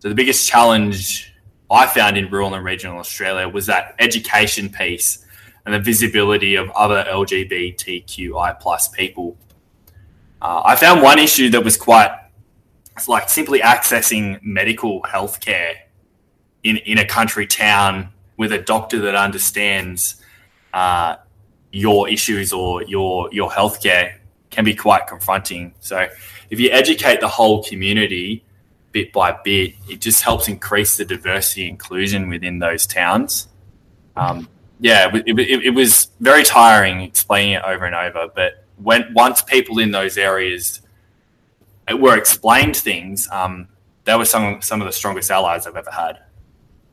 So 0.05 0.11
the 0.11 0.15
biggest 0.15 0.47
challenge 0.47 1.33
I 1.71 1.87
found 1.87 2.19
in 2.19 2.29
rural 2.29 2.53
and 2.53 2.63
regional 2.63 2.99
Australia 2.99 3.49
was 3.49 3.65
that 3.69 3.95
education 3.99 4.69
piece 4.69 5.25
and 5.65 5.73
the 5.73 5.79
visibility 5.79 6.57
of 6.57 6.69
other 6.73 7.07
LGBTQI 7.09 8.61
plus 8.61 8.89
people. 8.89 9.39
Uh, 10.43 10.61
I 10.63 10.77
found 10.77 11.01
one 11.01 11.19
issue 11.19 11.49
that 11.49 11.65
was 11.65 11.79
quite 11.79 12.15
it's 12.95 13.09
like 13.09 13.31
simply 13.31 13.61
accessing 13.61 14.39
medical 14.43 15.03
health 15.05 15.41
care 15.41 15.75
in, 16.65 16.77
in 16.77 16.99
a 16.99 17.07
country 17.07 17.47
town 17.47 18.11
with 18.37 18.53
a 18.53 18.59
doctor 18.59 18.99
that 18.99 19.15
understands 19.15 20.21
uh, 20.75 21.17
your 21.73 22.11
issues 22.11 22.53
or 22.53 22.83
your 22.83 23.33
your 23.33 23.51
healthcare 23.51 24.19
can 24.51 24.67
be 24.67 24.75
quite 24.75 25.07
confronting. 25.07 25.73
So 25.81 26.07
if 26.51 26.61
you 26.61 26.69
educate 26.73 27.21
the 27.21 27.29
whole 27.29 27.65
community 27.65 28.45
bit 28.95 29.13
by 29.13 29.37
bit, 29.45 29.75
it 29.91 30.01
just 30.01 30.23
helps 30.23 30.49
increase 30.49 30.97
the 30.97 31.05
diversity 31.05 31.69
inclusion 31.69 32.29
within 32.29 32.61
those 32.61 32.87
towns. 32.87 33.49
Um, 34.17 34.49
yeah, 34.81 35.11
it, 35.13 35.25
it, 35.27 35.67
it, 35.67 35.75
was 35.75 36.09
very 36.21 36.45
tiring 36.45 37.01
explaining 37.01 37.55
it 37.55 37.65
over 37.65 37.85
and 37.85 37.95
over. 37.95 38.31
But 38.35 38.65
when 38.77 39.13
once 39.13 39.43
people 39.43 39.81
in 39.81 39.91
those 39.91 40.17
areas 40.17 40.81
were 41.93 42.17
explained 42.17 42.77
things, 42.77 43.29
um, 43.31 43.69
they 44.05 44.17
were 44.17 44.25
some 44.25 44.63
some 44.63 44.81
of 44.81 44.87
the 44.87 44.93
strongest 44.93 45.31
allies 45.31 45.67
I've 45.67 45.77
ever 45.77 45.91
had. 45.91 46.21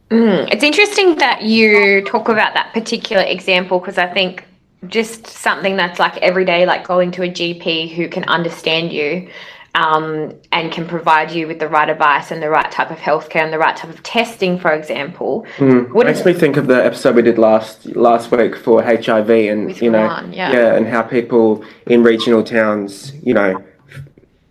Mm, 0.10 0.52
it's 0.52 0.64
interesting 0.64 1.16
that 1.18 1.44
you 1.44 2.04
talk 2.06 2.28
about 2.28 2.54
that 2.56 2.74
particular 2.74 3.24
example 3.24 3.80
because 3.80 3.98
I 4.00 4.08
think 4.08 4.46
just 4.88 5.28
something 5.28 5.76
that's 5.78 6.00
like 6.00 6.18
every 6.18 6.46
day, 6.46 6.66
like 6.66 6.88
going 6.88 7.12
to 7.12 7.24
a 7.24 7.30
GP 7.30 7.94
who 7.96 8.10
can 8.10 8.24
understand 8.24 8.92
you 8.92 9.30
um, 9.74 10.34
and 10.52 10.72
can 10.72 10.86
provide 10.86 11.32
you 11.32 11.48
with 11.48 11.60
the 11.60 11.68
right 11.68 11.90
advice 11.90 12.32
and 12.32 12.42
the 12.42 12.50
right 12.50 12.70
type 12.72 12.92
of 12.92 12.98
healthcare 12.98 13.44
and 13.44 13.54
the 13.54 13.58
right 13.58 13.76
type 13.76 13.90
of 13.90 14.04
testing, 14.04 14.60
for 14.60 14.72
example. 14.72 15.46
Mm. 15.58 16.06
Makes 16.06 16.26
me 16.26 16.34
think 16.34 16.58
of 16.58 16.68
the 16.68 16.84
episode 16.84 17.16
we 17.16 17.22
did 17.22 17.38
last 17.38 17.86
last 17.96 18.32
week 18.32 18.58
for 18.58 18.84
HIV 18.84 19.30
and 19.30 19.82
you 19.82 19.90
know 19.90 20.06
yeah. 20.32 20.52
yeah, 20.52 20.76
and 20.76 20.88
how 20.88 21.02
people 21.02 21.64
in 21.88 22.04
regional 22.04 22.44
towns, 22.44 23.14
you 23.24 23.34
know, 23.34 23.64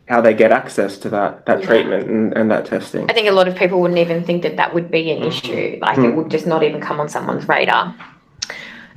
how 0.08 0.20
they 0.22 0.32
get 0.32 0.52
access 0.52 0.96
to 0.98 1.10
that 1.10 1.44
that 1.44 1.60
yeah. 1.60 1.66
treatment 1.66 2.08
and, 2.08 2.32
and 2.32 2.50
that 2.50 2.64
testing. 2.64 3.10
I 3.10 3.12
think 3.12 3.28
a 3.28 3.32
lot 3.32 3.46
of 3.46 3.56
people 3.56 3.80
wouldn't 3.80 4.00
even 4.00 4.24
think 4.24 4.42
that 4.42 4.56
that 4.56 4.74
would 4.74 4.90
be 4.90 5.10
an 5.10 5.22
issue. 5.22 5.78
Like 5.82 5.98
mm. 5.98 6.08
it 6.08 6.16
would 6.16 6.30
just 6.30 6.46
not 6.46 6.62
even 6.62 6.80
come 6.80 6.98
on 6.98 7.08
someone's 7.10 7.46
radar. 7.46 7.94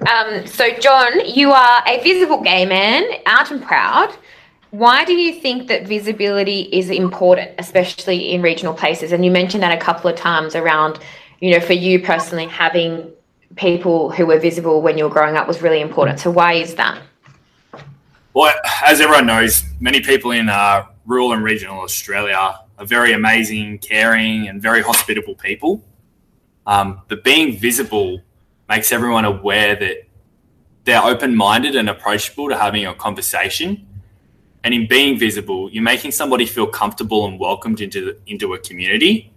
Um, 0.10 0.46
so, 0.48 0.70
John, 0.80 1.26
you 1.26 1.52
are 1.52 1.84
a 1.88 2.02
visible 2.04 2.42
gay 2.42 2.66
man, 2.66 3.04
out 3.26 3.52
and 3.52 3.62
proud. 3.62 4.14
Why 4.74 5.06
do 5.06 5.14
you 5.14 5.40
think 5.40 5.68
that 5.68 5.88
visibility 5.88 6.62
is 6.62 6.90
important, 6.90 7.52
especially 7.60 8.32
in 8.32 8.42
regional 8.42 8.74
places? 8.74 9.12
And 9.12 9.24
you 9.24 9.30
mentioned 9.30 9.62
that 9.62 9.72
a 9.72 9.80
couple 9.80 10.10
of 10.10 10.16
times 10.16 10.56
around, 10.56 10.98
you 11.42 11.52
know, 11.52 11.60
for 11.60 11.74
you 11.74 12.02
personally, 12.02 12.48
having 12.48 13.12
people 13.56 14.10
who 14.10 14.26
were 14.26 14.40
visible 14.40 14.82
when 14.82 14.98
you 14.98 15.04
were 15.04 15.12
growing 15.12 15.36
up 15.36 15.48
was 15.48 15.62
really 15.62 15.80
important. 15.80 16.20
So, 16.20 16.32
why 16.32 16.54
is 16.54 16.74
that? 16.74 17.00
Well, 18.34 18.52
as 18.84 19.00
everyone 19.00 19.28
knows, 19.28 19.64
many 19.80 20.02
people 20.02 20.32
in 20.32 20.50
uh, 20.50 20.86
rural 21.06 21.34
and 21.34 21.44
regional 21.44 21.82
Australia 21.82 22.58
are 22.80 22.86
very 22.86 23.14
amazing, 23.14 23.78
caring, 23.78 24.48
and 24.48 24.60
very 24.60 24.82
hospitable 24.82 25.36
people. 25.36 25.84
Um, 26.66 27.04
but 27.10 27.24
being 27.24 27.60
visible 27.60 28.24
makes 28.68 28.92
everyone 28.92 29.26
aware 29.26 29.76
that 29.76 29.98
they're 30.86 31.04
open 31.04 31.36
minded 31.36 31.76
and 31.76 31.92
approachable 31.92 32.50
to 32.50 32.58
having 32.58 32.88
a 32.88 32.96
conversation 32.96 33.86
and 34.64 34.74
in 34.74 34.88
being 34.88 35.20
visible, 35.20 35.70
you're 35.72 35.84
making 35.84 36.12
somebody 36.12 36.46
feel 36.46 36.68
comfortable 36.68 37.26
and 37.26 37.40
welcomed 37.40 37.82
into 37.82 38.16
into 38.28 38.54
a 38.54 38.60
community. 38.60 39.32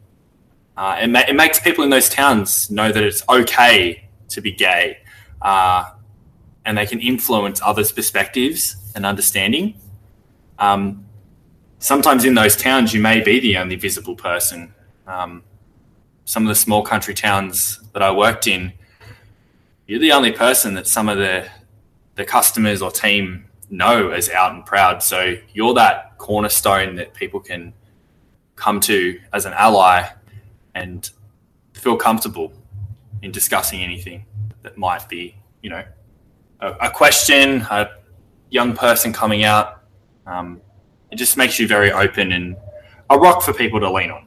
Uh, 0.76 0.99
it, 1.02 1.09
ma- 1.09 1.25
it 1.26 1.35
makes 1.35 1.59
people 1.59 1.83
in 1.83 1.90
those 1.90 2.09
towns 2.09 2.71
know 2.71 2.92
that 2.92 3.02
it's 3.02 3.23
okay 3.28 4.09
to 4.28 4.40
be 4.40 4.52
gay, 4.52 4.99
uh, 5.42 5.90
and 6.64 6.78
they 6.78 6.87
can 6.87 7.00
influence 7.00 7.61
others' 7.62 7.92
perspectives 7.92 8.76
and 8.95 9.06
understanding. 9.06 9.80
Um, 10.59 11.06
sometimes 11.78 12.25
in 12.25 12.35
those 12.35 12.56
towns, 12.56 12.92
you 12.92 13.00
may 13.00 13.21
be 13.21 13.40
the 13.40 13.56
only 13.56 13.76
visible 13.76 14.14
person. 14.16 14.75
Um, 15.06 15.42
some 16.25 16.42
of 16.42 16.49
the 16.49 16.54
small 16.54 16.83
country 16.83 17.14
towns 17.14 17.80
that 17.92 18.02
I 18.02 18.11
worked 18.11 18.47
in, 18.47 18.73
you're 19.87 20.00
the 20.00 20.12
only 20.12 20.33
person 20.33 20.75
that 20.75 20.87
some 20.87 21.09
of 21.09 21.18
the 21.18 21.49
the 22.16 22.25
customers 22.25 22.80
or 22.80 22.90
team 22.90 23.47
know 23.70 24.11
as 24.11 24.28
out 24.30 24.54
and 24.54 24.64
proud. 24.64 25.02
So 25.02 25.37
you're 25.52 25.75
that 25.75 26.18
cornerstone 26.18 26.96
that 26.96 27.14
people 27.14 27.40
can 27.40 27.73
come 28.54 28.80
to 28.80 29.20
as 29.32 29.44
an 29.44 29.52
ally 29.52 30.08
and 30.75 31.11
feel 31.75 31.96
comfortable 31.96 32.52
in 33.23 33.32
discussing 33.32 33.80
anything 33.80 34.25
that 34.62 34.76
might 34.76 35.08
be, 35.08 35.37
you 35.62 35.70
know, 35.70 35.85
a, 36.61 36.73
a 36.73 36.90
question, 36.90 37.62
a 37.70 37.90
young 38.50 38.75
person 38.75 39.12
coming 39.12 39.44
out. 39.44 39.82
Um, 40.26 40.61
it 41.11 41.16
just 41.16 41.37
makes 41.37 41.58
you 41.58 41.68
very 41.68 41.92
open 41.92 42.32
and 42.32 42.56
a 43.11 43.18
rock 43.18 43.42
for 43.42 43.52
people 43.52 43.80
to 43.80 43.90
lean 43.90 44.11
on. 44.11 44.26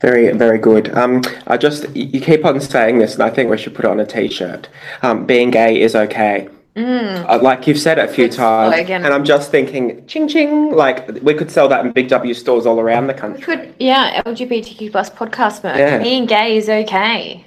Very, 0.00 0.30
very 0.32 0.58
good. 0.58 0.96
Um, 0.96 1.22
I 1.48 1.56
just 1.56 1.88
you 1.96 2.20
keep 2.20 2.44
on 2.44 2.60
saying 2.60 2.98
this, 2.98 3.14
and 3.14 3.22
I 3.22 3.30
think 3.30 3.50
we 3.50 3.58
should 3.58 3.74
put 3.74 3.84
it 3.84 3.90
on 3.90 3.98
a 3.98 4.06
T-shirt. 4.06 4.68
Um, 5.02 5.26
being 5.26 5.50
gay 5.50 5.80
is 5.80 5.96
okay. 5.96 6.48
Mm. 6.78 7.28
Uh, 7.28 7.42
like 7.42 7.66
you've 7.66 7.78
said 7.78 7.98
it 7.98 8.08
a 8.08 8.12
few 8.12 8.28
times, 8.28 8.72
slogan. 8.72 9.04
and 9.04 9.12
I'm 9.12 9.24
just 9.24 9.50
thinking, 9.50 10.06
ching 10.06 10.28
ching. 10.28 10.70
Like 10.70 11.08
we 11.22 11.34
could 11.34 11.50
sell 11.50 11.68
that 11.68 11.84
in 11.84 11.90
Big 11.90 12.08
W 12.08 12.32
stores 12.34 12.66
all 12.66 12.78
around 12.78 13.08
the 13.08 13.14
country. 13.14 13.40
We 13.40 13.44
could, 13.44 13.74
yeah. 13.80 14.22
LGBTQ 14.22 14.92
plus 14.92 15.10
podcast 15.10 15.64
merch. 15.64 15.76
Yeah. 15.76 15.98
Being 15.98 16.26
gay 16.26 16.56
is 16.56 16.68
okay. 16.68 17.44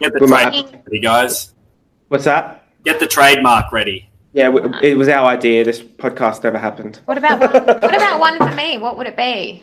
Get 0.00 0.14
the 0.14 0.20
trademark 0.20 0.72
ready, 0.86 1.00
guys. 1.00 1.52
What's 2.08 2.24
that? 2.24 2.66
Get 2.82 2.98
the 2.98 3.06
trademark 3.06 3.72
ready. 3.72 4.08
Yeah, 4.32 4.50
it 4.82 4.96
was 4.96 5.08
our 5.08 5.26
idea. 5.28 5.64
This 5.64 5.82
podcast 5.82 6.42
never 6.42 6.56
happened. 6.56 7.00
What 7.04 7.18
about 7.18 7.40
what 7.40 7.94
about 7.94 8.20
one 8.20 8.38
for 8.38 8.54
me? 8.54 8.78
What 8.78 8.96
would 8.96 9.06
it 9.06 9.18
be? 9.18 9.62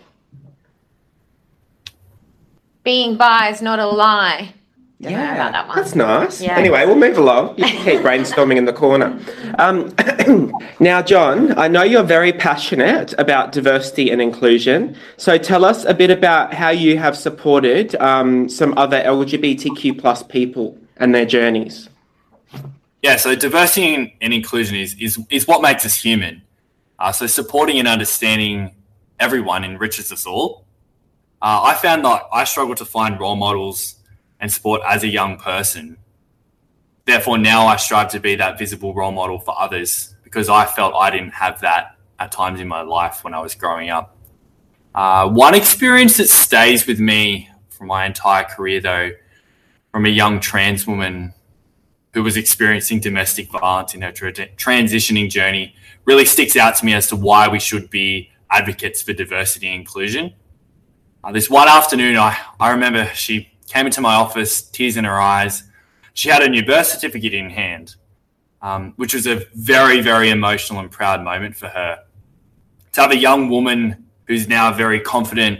Being 2.83 3.17
bi 3.17 3.49
is 3.49 3.63
not 3.63 3.79
a 3.79 3.87
lie. 3.87 4.53
Don't 5.01 5.13
know 5.13 5.31
about 5.33 5.51
that 5.53 5.67
one. 5.69 5.77
That's 5.77 5.95
nice. 5.95 6.41
Yeah. 6.41 6.57
Anyway, 6.57 6.85
we'll 6.85 6.97
move 6.97 7.17
along. 7.17 7.57
You 7.57 7.63
can 7.63 7.85
keep 7.85 8.01
brainstorming 8.05 8.57
in 8.57 8.65
the 8.65 8.73
corner. 8.73 9.17
Um, 9.57 9.93
now, 10.81 11.01
John, 11.01 11.57
I 11.57 11.69
know 11.69 11.83
you're 11.83 12.03
very 12.03 12.33
passionate 12.33 13.13
about 13.17 13.53
diversity 13.53 14.11
and 14.11 14.21
inclusion. 14.21 14.97
So 15.15 15.37
tell 15.37 15.63
us 15.63 15.85
a 15.85 15.93
bit 15.93 16.09
about 16.11 16.53
how 16.53 16.69
you 16.69 16.97
have 16.97 17.15
supported 17.17 17.95
um, 17.95 18.49
some 18.49 18.77
other 18.77 19.01
LGBTQ 19.01 19.97
plus 19.99 20.21
people 20.21 20.77
and 20.97 21.15
their 21.15 21.25
journeys. 21.25 21.87
Yeah, 23.01 23.15
so 23.15 23.35
diversity 23.35 23.95
and- 23.95 24.11
and 24.19 24.33
inclusion 24.33 24.75
is, 24.75 24.95
is, 24.99 25.17
is 25.29 25.47
what 25.47 25.61
makes 25.61 25.85
us 25.85 25.95
human. 25.95 26.41
Uh, 26.99 27.13
so 27.13 27.25
supporting 27.25 27.79
and 27.79 27.87
understanding 27.87 28.75
everyone 29.17 29.63
enriches 29.63 30.11
us 30.11 30.25
all. 30.25 30.65
Uh, 31.41 31.61
I 31.63 31.75
found 31.75 32.03
that 32.03 32.23
I 32.33 32.43
struggled 32.43 32.75
to 32.77 32.85
find 32.85 33.17
role 33.17 33.37
models 33.37 33.95
and 34.39 34.51
sport 34.51 34.81
as 34.87 35.03
a 35.03 35.07
young 35.07 35.37
person. 35.37 35.97
Therefore, 37.05 37.37
now 37.37 37.65
I 37.65 37.75
strive 37.77 38.09
to 38.11 38.19
be 38.19 38.35
that 38.35 38.57
visible 38.57 38.93
role 38.93 39.11
model 39.11 39.39
for 39.39 39.59
others 39.59 40.15
because 40.23 40.49
I 40.49 40.65
felt 40.65 40.93
I 40.95 41.09
didn't 41.09 41.33
have 41.33 41.61
that 41.61 41.95
at 42.19 42.31
times 42.31 42.59
in 42.59 42.67
my 42.67 42.81
life 42.81 43.23
when 43.23 43.33
I 43.33 43.39
was 43.39 43.55
growing 43.55 43.89
up. 43.89 44.15
Uh, 44.93 45.27
one 45.29 45.55
experience 45.55 46.17
that 46.17 46.29
stays 46.29 46.85
with 46.85 46.99
me 46.99 47.49
from 47.69 47.87
my 47.87 48.05
entire 48.05 48.43
career, 48.43 48.81
though, 48.81 49.11
from 49.91 50.05
a 50.05 50.09
young 50.09 50.39
trans 50.39 50.85
woman 50.85 51.33
who 52.13 52.23
was 52.23 52.37
experiencing 52.37 52.99
domestic 52.99 53.49
violence 53.49 53.93
in 53.93 54.01
her 54.01 54.11
tra- 54.11 54.33
transitioning 54.33 55.29
journey 55.29 55.75
really 56.05 56.25
sticks 56.25 56.55
out 56.55 56.75
to 56.75 56.85
me 56.85 56.93
as 56.93 57.07
to 57.07 57.15
why 57.15 57.47
we 57.47 57.59
should 57.59 57.89
be 57.89 58.29
advocates 58.49 59.01
for 59.01 59.13
diversity 59.13 59.67
and 59.67 59.79
inclusion. 59.79 60.33
Uh, 61.23 61.31
this 61.31 61.49
one 61.49 61.67
afternoon, 61.67 62.17
I, 62.17 62.37
I 62.59 62.71
remember 62.71 63.05
she 63.13 63.49
came 63.69 63.85
into 63.85 64.01
my 64.01 64.15
office, 64.15 64.63
tears 64.63 64.97
in 64.97 65.05
her 65.05 65.19
eyes. 65.19 65.63
She 66.13 66.27
had 66.29 66.41
a 66.41 66.49
new 66.49 66.65
birth 66.65 66.87
certificate 66.87 67.33
in 67.33 67.49
hand, 67.49 67.95
um, 68.61 68.93
which 68.97 69.13
was 69.13 69.27
a 69.27 69.45
very, 69.53 70.01
very 70.01 70.31
emotional 70.31 70.79
and 70.79 70.91
proud 70.91 71.23
moment 71.23 71.55
for 71.55 71.67
her. 71.67 72.03
To 72.93 73.01
have 73.01 73.11
a 73.11 73.17
young 73.17 73.49
woman 73.49 74.07
who's 74.25 74.47
now 74.47 74.73
very 74.73 74.99
confident, 74.99 75.59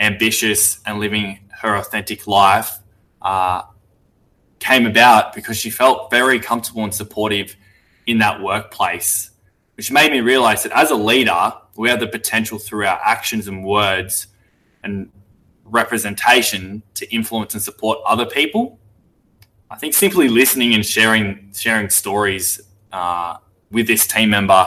ambitious, 0.00 0.80
and 0.86 0.98
living 0.98 1.38
her 1.60 1.76
authentic 1.76 2.26
life 2.26 2.78
uh, 3.20 3.62
came 4.58 4.86
about 4.86 5.34
because 5.34 5.56
she 5.56 5.70
felt 5.70 6.10
very 6.10 6.40
comfortable 6.40 6.84
and 6.84 6.94
supportive 6.94 7.54
in 8.06 8.18
that 8.18 8.42
workplace, 8.42 9.30
which 9.76 9.92
made 9.92 10.10
me 10.10 10.20
realize 10.20 10.62
that 10.62 10.72
as 10.72 10.90
a 10.90 10.96
leader, 10.96 11.52
we 11.76 11.88
have 11.88 12.00
the 12.00 12.06
potential 12.06 12.58
through 12.58 12.86
our 12.86 13.00
actions 13.04 13.46
and 13.46 13.64
words 13.64 14.28
and 14.82 15.10
representation 15.72 16.82
to 16.94 17.12
influence 17.12 17.54
and 17.54 17.62
support 17.62 17.98
other 18.06 18.26
people. 18.26 18.78
I 19.70 19.76
think 19.76 19.94
simply 19.94 20.28
listening 20.28 20.74
and 20.74 20.84
sharing 20.84 21.50
sharing 21.54 21.88
stories 21.88 22.60
uh, 22.92 23.38
with 23.70 23.86
this 23.86 24.06
team 24.06 24.30
member 24.30 24.66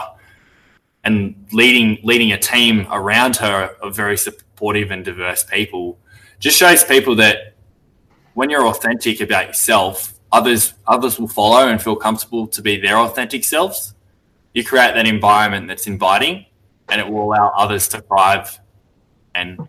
and 1.04 1.36
leading 1.52 2.00
leading 2.04 2.32
a 2.32 2.40
team 2.40 2.88
around 2.92 3.36
her 3.38 3.76
of 3.82 3.96
very 3.96 4.18
supportive 4.18 4.90
and 4.92 5.06
diverse 5.06 5.44
people 5.44 6.00
just 6.40 6.58
shows 6.58 6.84
people 6.84 7.16
that 7.16 7.54
when 8.34 8.50
you're 8.50 8.68
authentic 8.68 9.22
about 9.22 9.48
yourself, 9.48 10.14
others 10.32 10.74
others 10.88 11.20
will 11.20 11.28
follow 11.28 11.68
and 11.70 11.82
feel 11.82 11.96
comfortable 11.96 12.48
to 12.48 12.62
be 12.62 12.78
their 12.82 12.98
authentic 12.98 13.44
selves. 13.44 13.94
You 14.54 14.64
create 14.64 14.96
that 14.96 15.06
environment 15.06 15.68
that's 15.68 15.86
inviting, 15.86 16.46
and 16.90 17.00
it 17.00 17.08
will 17.08 17.24
allow 17.24 17.50
others 17.56 17.88
to 17.90 18.02
thrive 18.02 18.60
and 19.36 19.60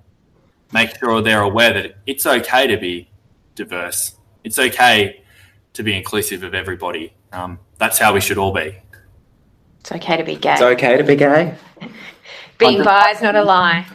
make 0.72 0.96
sure 0.98 1.22
they're 1.22 1.42
aware 1.42 1.72
that 1.72 1.96
it's 2.06 2.26
okay 2.26 2.66
to 2.66 2.76
be 2.76 3.08
diverse. 3.54 4.16
It's 4.44 4.58
okay 4.58 5.22
to 5.72 5.82
be 5.82 5.96
inclusive 5.96 6.42
of 6.42 6.54
everybody. 6.54 7.12
Um, 7.32 7.58
that's 7.78 7.98
how 7.98 8.14
we 8.14 8.20
should 8.20 8.38
all 8.38 8.52
be. 8.52 8.78
It's 9.80 9.92
okay 9.92 10.16
to 10.16 10.24
be 10.24 10.36
gay. 10.36 10.54
It's 10.54 10.62
okay 10.62 10.96
to 10.96 11.04
be 11.04 11.16
gay. 11.16 11.54
Being 12.58 12.82
bi 12.82 13.10
is 13.10 13.20
not 13.20 13.36
a 13.36 13.44
lie. 13.44 13.86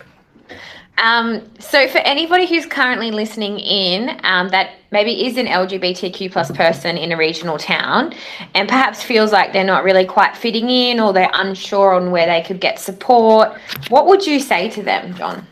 Um, 0.97 1.49
so, 1.59 1.87
for 1.87 1.97
anybody 1.99 2.45
who's 2.45 2.67
currently 2.67 3.09
listening 3.09 3.59
in 3.59 4.19
um, 4.23 4.49
that 4.49 4.75
maybe 4.91 5.25
is 5.25 5.37
an 5.37 5.47
LGBTQ 5.47 6.31
plus 6.31 6.51
person 6.51 6.95
in 6.95 7.11
a 7.11 7.17
regional 7.17 7.57
town 7.57 8.13
and 8.53 8.69
perhaps 8.69 9.01
feels 9.01 9.31
like 9.31 9.51
they're 9.51 9.63
not 9.63 9.83
really 9.83 10.05
quite 10.05 10.37
fitting 10.37 10.69
in 10.69 10.99
or 10.99 11.11
they're 11.11 11.31
unsure 11.33 11.93
on 11.93 12.11
where 12.11 12.27
they 12.27 12.43
could 12.43 12.59
get 12.59 12.77
support, 12.77 13.57
what 13.89 14.05
would 14.05 14.27
you 14.27 14.39
say 14.39 14.69
to 14.69 14.83
them, 14.83 15.15
John? 15.15 15.47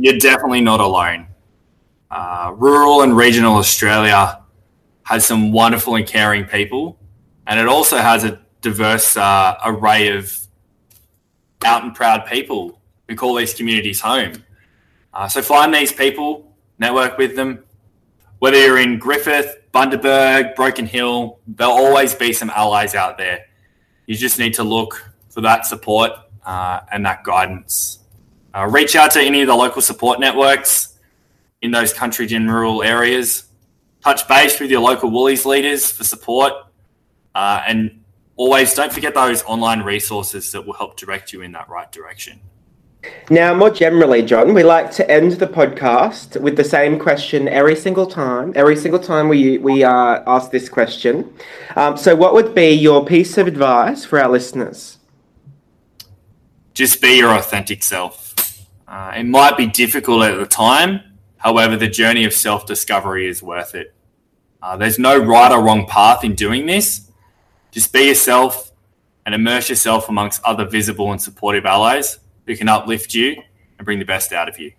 You're 0.00 0.18
definitely 0.18 0.60
not 0.60 0.80
alone. 0.80 1.26
Uh, 2.10 2.52
rural 2.56 3.02
and 3.02 3.16
regional 3.16 3.56
Australia 3.56 4.40
has 5.02 5.26
some 5.26 5.52
wonderful 5.52 5.96
and 5.96 6.06
caring 6.06 6.44
people, 6.44 6.98
and 7.46 7.58
it 7.58 7.66
also 7.66 7.98
has 7.98 8.24
a 8.24 8.40
diverse 8.60 9.16
uh, 9.16 9.56
array 9.64 10.16
of 10.16 10.38
out 11.64 11.82
and 11.82 11.94
proud 11.94 12.26
people 12.26 12.80
who 13.08 13.16
call 13.16 13.34
these 13.34 13.54
communities 13.54 14.00
home. 14.00 14.44
Uh, 15.12 15.26
so 15.28 15.42
find 15.42 15.74
these 15.74 15.92
people, 15.92 16.54
network 16.78 17.18
with 17.18 17.34
them. 17.34 17.64
Whether 18.38 18.58
you're 18.58 18.78
in 18.78 18.98
Griffith, 18.98 19.56
Bundaberg, 19.72 20.54
Broken 20.54 20.86
Hill, 20.86 21.40
there'll 21.46 21.72
always 21.72 22.14
be 22.14 22.32
some 22.32 22.50
allies 22.50 22.94
out 22.94 23.18
there. 23.18 23.46
You 24.06 24.14
just 24.14 24.38
need 24.38 24.54
to 24.54 24.62
look 24.62 25.10
for 25.28 25.40
that 25.40 25.66
support 25.66 26.12
uh, 26.46 26.80
and 26.92 27.04
that 27.04 27.24
guidance. 27.24 27.97
Uh, 28.54 28.66
reach 28.66 28.96
out 28.96 29.10
to 29.12 29.20
any 29.20 29.40
of 29.42 29.46
the 29.46 29.54
local 29.54 29.82
support 29.82 30.20
networks 30.20 30.98
in 31.62 31.70
those 31.70 31.92
country 31.92 32.26
and 32.34 32.50
rural 32.50 32.82
areas. 32.82 33.44
Touch 34.02 34.26
base 34.28 34.58
with 34.60 34.70
your 34.70 34.80
local 34.80 35.10
Woolies 35.10 35.44
leaders 35.44 35.90
for 35.90 36.04
support. 36.04 36.52
Uh, 37.34 37.62
and 37.66 38.02
always 38.36 38.72
don't 38.74 38.92
forget 38.92 39.14
those 39.14 39.42
online 39.44 39.82
resources 39.82 40.50
that 40.52 40.64
will 40.64 40.74
help 40.74 40.96
direct 40.96 41.32
you 41.32 41.42
in 41.42 41.52
that 41.52 41.68
right 41.68 41.90
direction. 41.92 42.40
Now, 43.30 43.54
more 43.54 43.70
generally, 43.70 44.22
John, 44.22 44.54
we 44.54 44.62
like 44.64 44.90
to 44.92 45.08
end 45.10 45.32
the 45.32 45.46
podcast 45.46 46.40
with 46.40 46.56
the 46.56 46.64
same 46.64 46.98
question 46.98 47.48
every 47.48 47.76
single 47.76 48.06
time. 48.06 48.52
Every 48.56 48.76
single 48.76 48.98
time 48.98 49.28
we 49.28 49.58
we 49.58 49.84
uh, 49.84 50.22
ask 50.26 50.50
this 50.50 50.68
question. 50.68 51.32
Um, 51.76 51.96
so, 51.96 52.16
what 52.16 52.34
would 52.34 52.54
be 52.54 52.70
your 52.70 53.04
piece 53.04 53.38
of 53.38 53.46
advice 53.46 54.04
for 54.04 54.20
our 54.20 54.28
listeners? 54.28 54.98
Just 56.74 57.00
be 57.00 57.18
your 57.18 57.34
authentic 57.34 57.82
self. 57.82 58.27
Uh, 58.88 59.12
it 59.16 59.24
might 59.24 59.56
be 59.56 59.66
difficult 59.66 60.22
at 60.22 60.38
the 60.38 60.46
time, 60.46 61.00
however, 61.36 61.76
the 61.76 61.88
journey 61.88 62.24
of 62.24 62.32
self 62.32 62.66
discovery 62.66 63.28
is 63.28 63.42
worth 63.42 63.74
it. 63.74 63.94
Uh, 64.62 64.76
there's 64.76 64.98
no 64.98 65.18
right 65.18 65.52
or 65.52 65.62
wrong 65.62 65.86
path 65.86 66.24
in 66.24 66.34
doing 66.34 66.66
this. 66.66 67.10
Just 67.70 67.92
be 67.92 68.08
yourself 68.08 68.72
and 69.26 69.34
immerse 69.34 69.68
yourself 69.68 70.08
amongst 70.08 70.42
other 70.42 70.64
visible 70.64 71.12
and 71.12 71.20
supportive 71.20 71.66
allies 71.66 72.18
who 72.46 72.56
can 72.56 72.68
uplift 72.68 73.14
you 73.14 73.42
and 73.78 73.84
bring 73.84 73.98
the 73.98 74.04
best 74.06 74.32
out 74.32 74.48
of 74.48 74.58
you. 74.58 74.72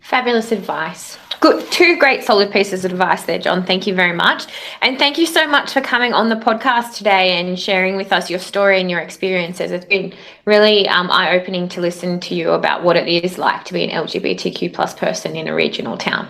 Fabulous 0.00 0.50
advice. 0.50 1.16
Good. 1.40 1.70
Two 1.70 1.98
great 1.98 2.24
solid 2.24 2.50
pieces 2.50 2.84
of 2.84 2.92
advice 2.92 3.24
there, 3.24 3.38
John. 3.38 3.64
Thank 3.64 3.86
you 3.86 3.94
very 3.94 4.14
much. 4.14 4.46
And 4.82 4.98
thank 4.98 5.18
you 5.18 5.26
so 5.26 5.46
much 5.46 5.72
for 5.72 5.80
coming 5.80 6.12
on 6.12 6.28
the 6.28 6.36
podcast 6.36 6.96
today 6.96 7.38
and 7.38 7.58
sharing 7.58 7.96
with 7.96 8.12
us 8.12 8.30
your 8.30 8.38
story 8.38 8.80
and 8.80 8.90
your 8.90 9.00
experiences. 9.00 9.70
It's 9.70 9.84
been 9.84 10.14
really 10.44 10.88
um, 10.88 11.10
eye 11.10 11.38
opening 11.38 11.68
to 11.70 11.80
listen 11.80 12.20
to 12.20 12.34
you 12.34 12.52
about 12.52 12.82
what 12.82 12.96
it 12.96 13.08
is 13.08 13.38
like 13.38 13.64
to 13.66 13.74
be 13.74 13.84
an 13.84 13.90
LGBTQ 13.90 14.72
plus 14.72 14.94
person 14.94 15.36
in 15.36 15.48
a 15.48 15.54
regional 15.54 15.96
town. 15.96 16.28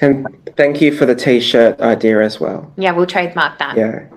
And 0.00 0.26
thank 0.56 0.80
you 0.80 0.96
for 0.96 1.06
the 1.06 1.14
t-shirt 1.14 1.80
idea 1.80 2.22
as 2.22 2.40
well. 2.40 2.72
Yeah, 2.76 2.92
we'll 2.92 3.06
trademark 3.06 3.58
that. 3.58 3.76
Yeah. 3.76 4.08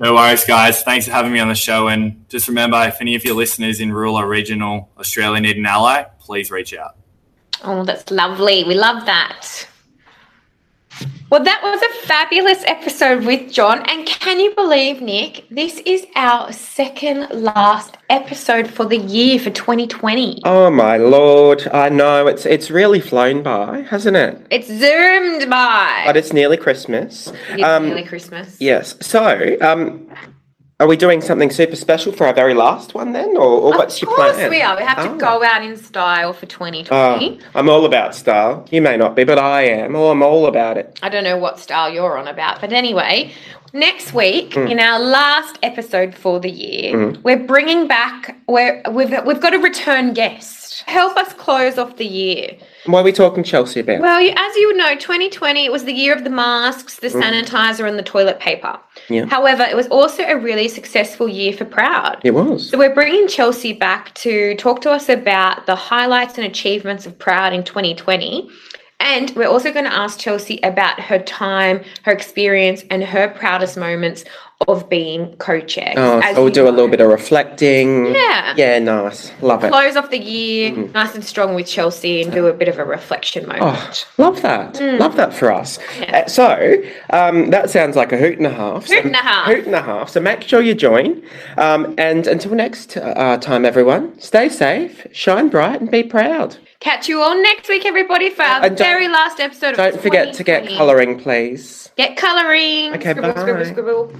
No 0.00 0.14
worries, 0.14 0.44
guys. 0.44 0.82
Thanks 0.82 1.06
for 1.06 1.12
having 1.12 1.32
me 1.32 1.40
on 1.40 1.48
the 1.48 1.56
show. 1.56 1.88
And 1.88 2.24
just 2.28 2.46
remember, 2.46 2.80
if 2.86 3.00
any 3.00 3.16
of 3.16 3.24
your 3.24 3.34
listeners 3.34 3.80
in 3.80 3.92
rural 3.92 4.16
or 4.16 4.28
regional 4.28 4.90
Australia 4.96 5.40
need 5.40 5.56
an 5.56 5.66
ally, 5.66 6.04
please 6.20 6.50
reach 6.50 6.72
out. 6.74 6.97
Oh, 7.64 7.84
that's 7.84 8.10
lovely. 8.10 8.64
We 8.64 8.74
love 8.74 9.04
that. 9.06 9.66
Well, 11.30 11.44
that 11.44 11.60
was 11.62 11.80
a 11.82 12.06
fabulous 12.06 12.64
episode 12.64 13.24
with 13.24 13.52
John. 13.52 13.82
And 13.88 14.06
can 14.06 14.40
you 14.40 14.54
believe, 14.54 15.02
Nick, 15.02 15.44
this 15.50 15.78
is 15.84 16.06
our 16.16 16.50
second 16.52 17.28
last 17.30 17.98
episode 18.08 18.66
for 18.68 18.86
the 18.86 18.96
year 18.96 19.38
for 19.38 19.50
2020. 19.50 20.40
Oh 20.44 20.70
my 20.70 20.96
lord! 20.96 21.68
I 21.68 21.90
know 21.90 22.26
it's 22.26 22.46
it's 22.46 22.70
really 22.70 23.00
flown 23.00 23.42
by, 23.42 23.82
hasn't 23.82 24.16
it? 24.16 24.46
It's 24.50 24.68
zoomed 24.68 25.50
by. 25.50 26.02
But 26.06 26.16
it's 26.16 26.32
nearly 26.32 26.56
Christmas. 26.56 27.30
It's 27.50 27.62
Um, 27.62 27.86
nearly 27.86 28.04
Christmas. 28.04 28.56
Yes. 28.58 28.96
So, 29.02 29.56
um, 29.60 30.08
are 30.80 30.86
we 30.86 30.96
doing 30.96 31.20
something 31.20 31.50
super 31.50 31.74
special 31.74 32.12
for 32.12 32.24
our 32.26 32.32
very 32.32 32.54
last 32.54 32.94
one 32.94 33.12
then, 33.12 33.30
or, 33.36 33.42
or 33.42 33.70
what's 33.76 34.00
your 34.00 34.14
plan? 34.14 34.30
of 34.30 34.36
course 34.36 34.50
we 34.50 34.62
are. 34.62 34.76
We 34.76 34.84
have 34.84 34.98
to 34.98 35.10
Oh. 35.10 35.16
go 35.16 35.40
ah. 35.42 35.56
out 35.56 35.64
in 35.64 35.76
style 35.76 36.32
for 36.32 36.46
Oh, 36.46 36.48
2020. 36.48 37.40
Ah, 37.42 37.58
I'm 37.58 37.68
all 37.68 37.84
about 37.84 38.14
style. 38.14 38.64
You 38.70 38.80
may 38.80 38.96
not 38.96 39.16
be, 39.16 39.24
but 39.24 39.40
I 39.40 39.62
am. 39.62 39.96
Oh, 39.96 40.10
I'm 40.10 40.22
all 40.22 40.46
about 40.46 40.78
it. 40.78 40.96
I 41.02 41.08
don't 41.08 41.24
know 41.24 41.36
what 41.36 41.58
style 41.58 41.92
you're 41.92 42.16
on 42.16 42.28
about, 42.28 42.60
but 42.60 42.72
anyway, 42.72 43.32
next 43.72 44.14
week 44.14 44.50
Mm. 44.50 44.70
in 44.70 44.78
our 44.78 45.00
last 45.00 45.58
episode 45.64 46.14
for 46.14 46.38
the 46.38 46.50
year, 46.50 46.92
hmm. 46.92 47.20
we're 47.22 47.36
bringing 47.44 47.88
back 47.88 48.36
we're, 48.46 48.80
we've 48.90 49.12
we've 49.26 49.40
got 49.40 49.54
a 49.54 49.58
return 49.58 50.14
guest. 50.14 50.57
Help 50.86 51.16
us 51.16 51.32
close 51.32 51.78
off 51.78 51.96
the 51.96 52.06
year. 52.06 52.56
What 52.86 53.00
are 53.00 53.04
we 53.04 53.12
talking 53.12 53.42
Chelsea 53.42 53.80
about? 53.80 54.00
Well, 54.00 54.20
you, 54.20 54.30
as 54.30 54.56
you 54.56 54.68
would 54.68 54.76
know, 54.76 54.94
2020 54.94 55.68
was 55.68 55.84
the 55.84 55.92
year 55.92 56.14
of 56.14 56.24
the 56.24 56.30
masks, 56.30 56.96
the 56.96 57.08
mm. 57.08 57.22
sanitizer, 57.22 57.88
and 57.88 57.98
the 57.98 58.02
toilet 58.02 58.40
paper. 58.40 58.78
Yeah. 59.08 59.26
However, 59.26 59.62
it 59.62 59.76
was 59.76 59.88
also 59.88 60.24
a 60.24 60.38
really 60.38 60.68
successful 60.68 61.28
year 61.28 61.52
for 61.52 61.64
Proud. 61.64 62.20
it 62.24 62.32
was. 62.32 62.70
So 62.70 62.78
we're 62.78 62.94
bringing 62.94 63.28
Chelsea 63.28 63.72
back 63.72 64.14
to 64.14 64.54
talk 64.56 64.80
to 64.82 64.90
us 64.90 65.08
about 65.08 65.66
the 65.66 65.76
highlights 65.76 66.38
and 66.38 66.46
achievements 66.46 67.06
of 67.06 67.18
Proud 67.18 67.52
in 67.52 67.64
2020. 67.64 68.48
And 69.00 69.30
we're 69.36 69.48
also 69.48 69.72
going 69.72 69.84
to 69.84 69.94
ask 69.94 70.18
Chelsea 70.18 70.58
about 70.62 70.98
her 71.00 71.20
time, 71.20 71.84
her 72.02 72.12
experience, 72.12 72.82
and 72.90 73.02
her 73.04 73.28
proudest 73.28 73.76
moments 73.76 74.24
of 74.66 74.88
being 74.90 75.36
co-chair. 75.36 75.94
Oh, 75.96 76.20
so 76.34 76.42
we'll 76.42 76.52
do 76.52 76.68
a 76.68 76.70
little 76.70 76.88
bit 76.88 77.00
of 77.00 77.08
reflecting. 77.08 78.06
Yeah. 78.06 78.54
Yeah, 78.56 78.78
nice. 78.80 79.30
Love 79.40 79.62
it. 79.62 79.70
Close 79.70 79.94
off 79.94 80.10
the 80.10 80.18
year, 80.18 80.72
Mm-hmm. 80.72 80.92
nice 80.92 81.14
and 81.14 81.24
strong 81.24 81.54
with 81.54 81.66
Chelsea, 81.68 82.22
and 82.22 82.32
do 82.32 82.46
a 82.48 82.52
bit 82.52 82.66
of 82.66 82.76
a 82.78 82.84
reflection 82.84 83.46
moment. 83.46 83.62
Oh, 83.64 83.92
love 84.18 84.42
that. 84.42 84.80
Love 84.98 85.14
that 85.16 85.32
for 85.32 85.52
us. 85.52 85.78
Yeah. 86.00 86.24
Uh, 86.24 86.28
so, 86.28 86.74
um, 87.10 87.50
that 87.50 87.70
sounds 87.70 87.94
like 87.94 88.10
a 88.12 88.18
hoot 88.18 88.36
and 88.38 88.46
a 88.46 88.50
half. 88.50 88.86
So- 88.88 88.96
Hoot 88.96 89.04
and 89.06 89.14
a 89.14 89.18
half. 89.18 89.46
Hoot 89.46 89.64
and 89.66 89.74
a 89.76 89.82
half. 89.82 90.08
So 90.10 90.20
make 90.20 90.42
sure 90.42 90.60
you 90.60 90.74
join. 90.74 91.22
Um, 91.56 91.94
and 91.96 92.26
until 92.26 92.52
next 92.54 92.96
uh, 92.96 93.36
time, 93.38 93.64
everyone, 93.64 94.18
stay 94.20 94.48
safe, 94.48 95.06
shine 95.12 95.48
bright, 95.50 95.80
and 95.80 95.88
be 95.90 96.02
proud. 96.02 96.56
Catch 96.80 97.08
you 97.08 97.20
all 97.20 97.40
next 97.40 97.68
week, 97.68 97.86
everybody, 97.86 98.28
for 98.30 98.42
our 98.42 98.68
very 98.70 99.06
last 99.08 99.38
episode 99.40 99.70
of 99.70 99.76
Don't 99.76 100.00
forget 100.00 100.34
to 100.34 100.44
get 100.44 100.68
colouring, 100.68 101.18
please. 101.18 101.90
Get 101.96 102.16
colouring. 102.16 102.94
Okay, 102.94 103.10
scribble, 103.12 103.32
bye. 103.32 103.40
scribble, 103.40 103.64
scribble. 103.64 104.12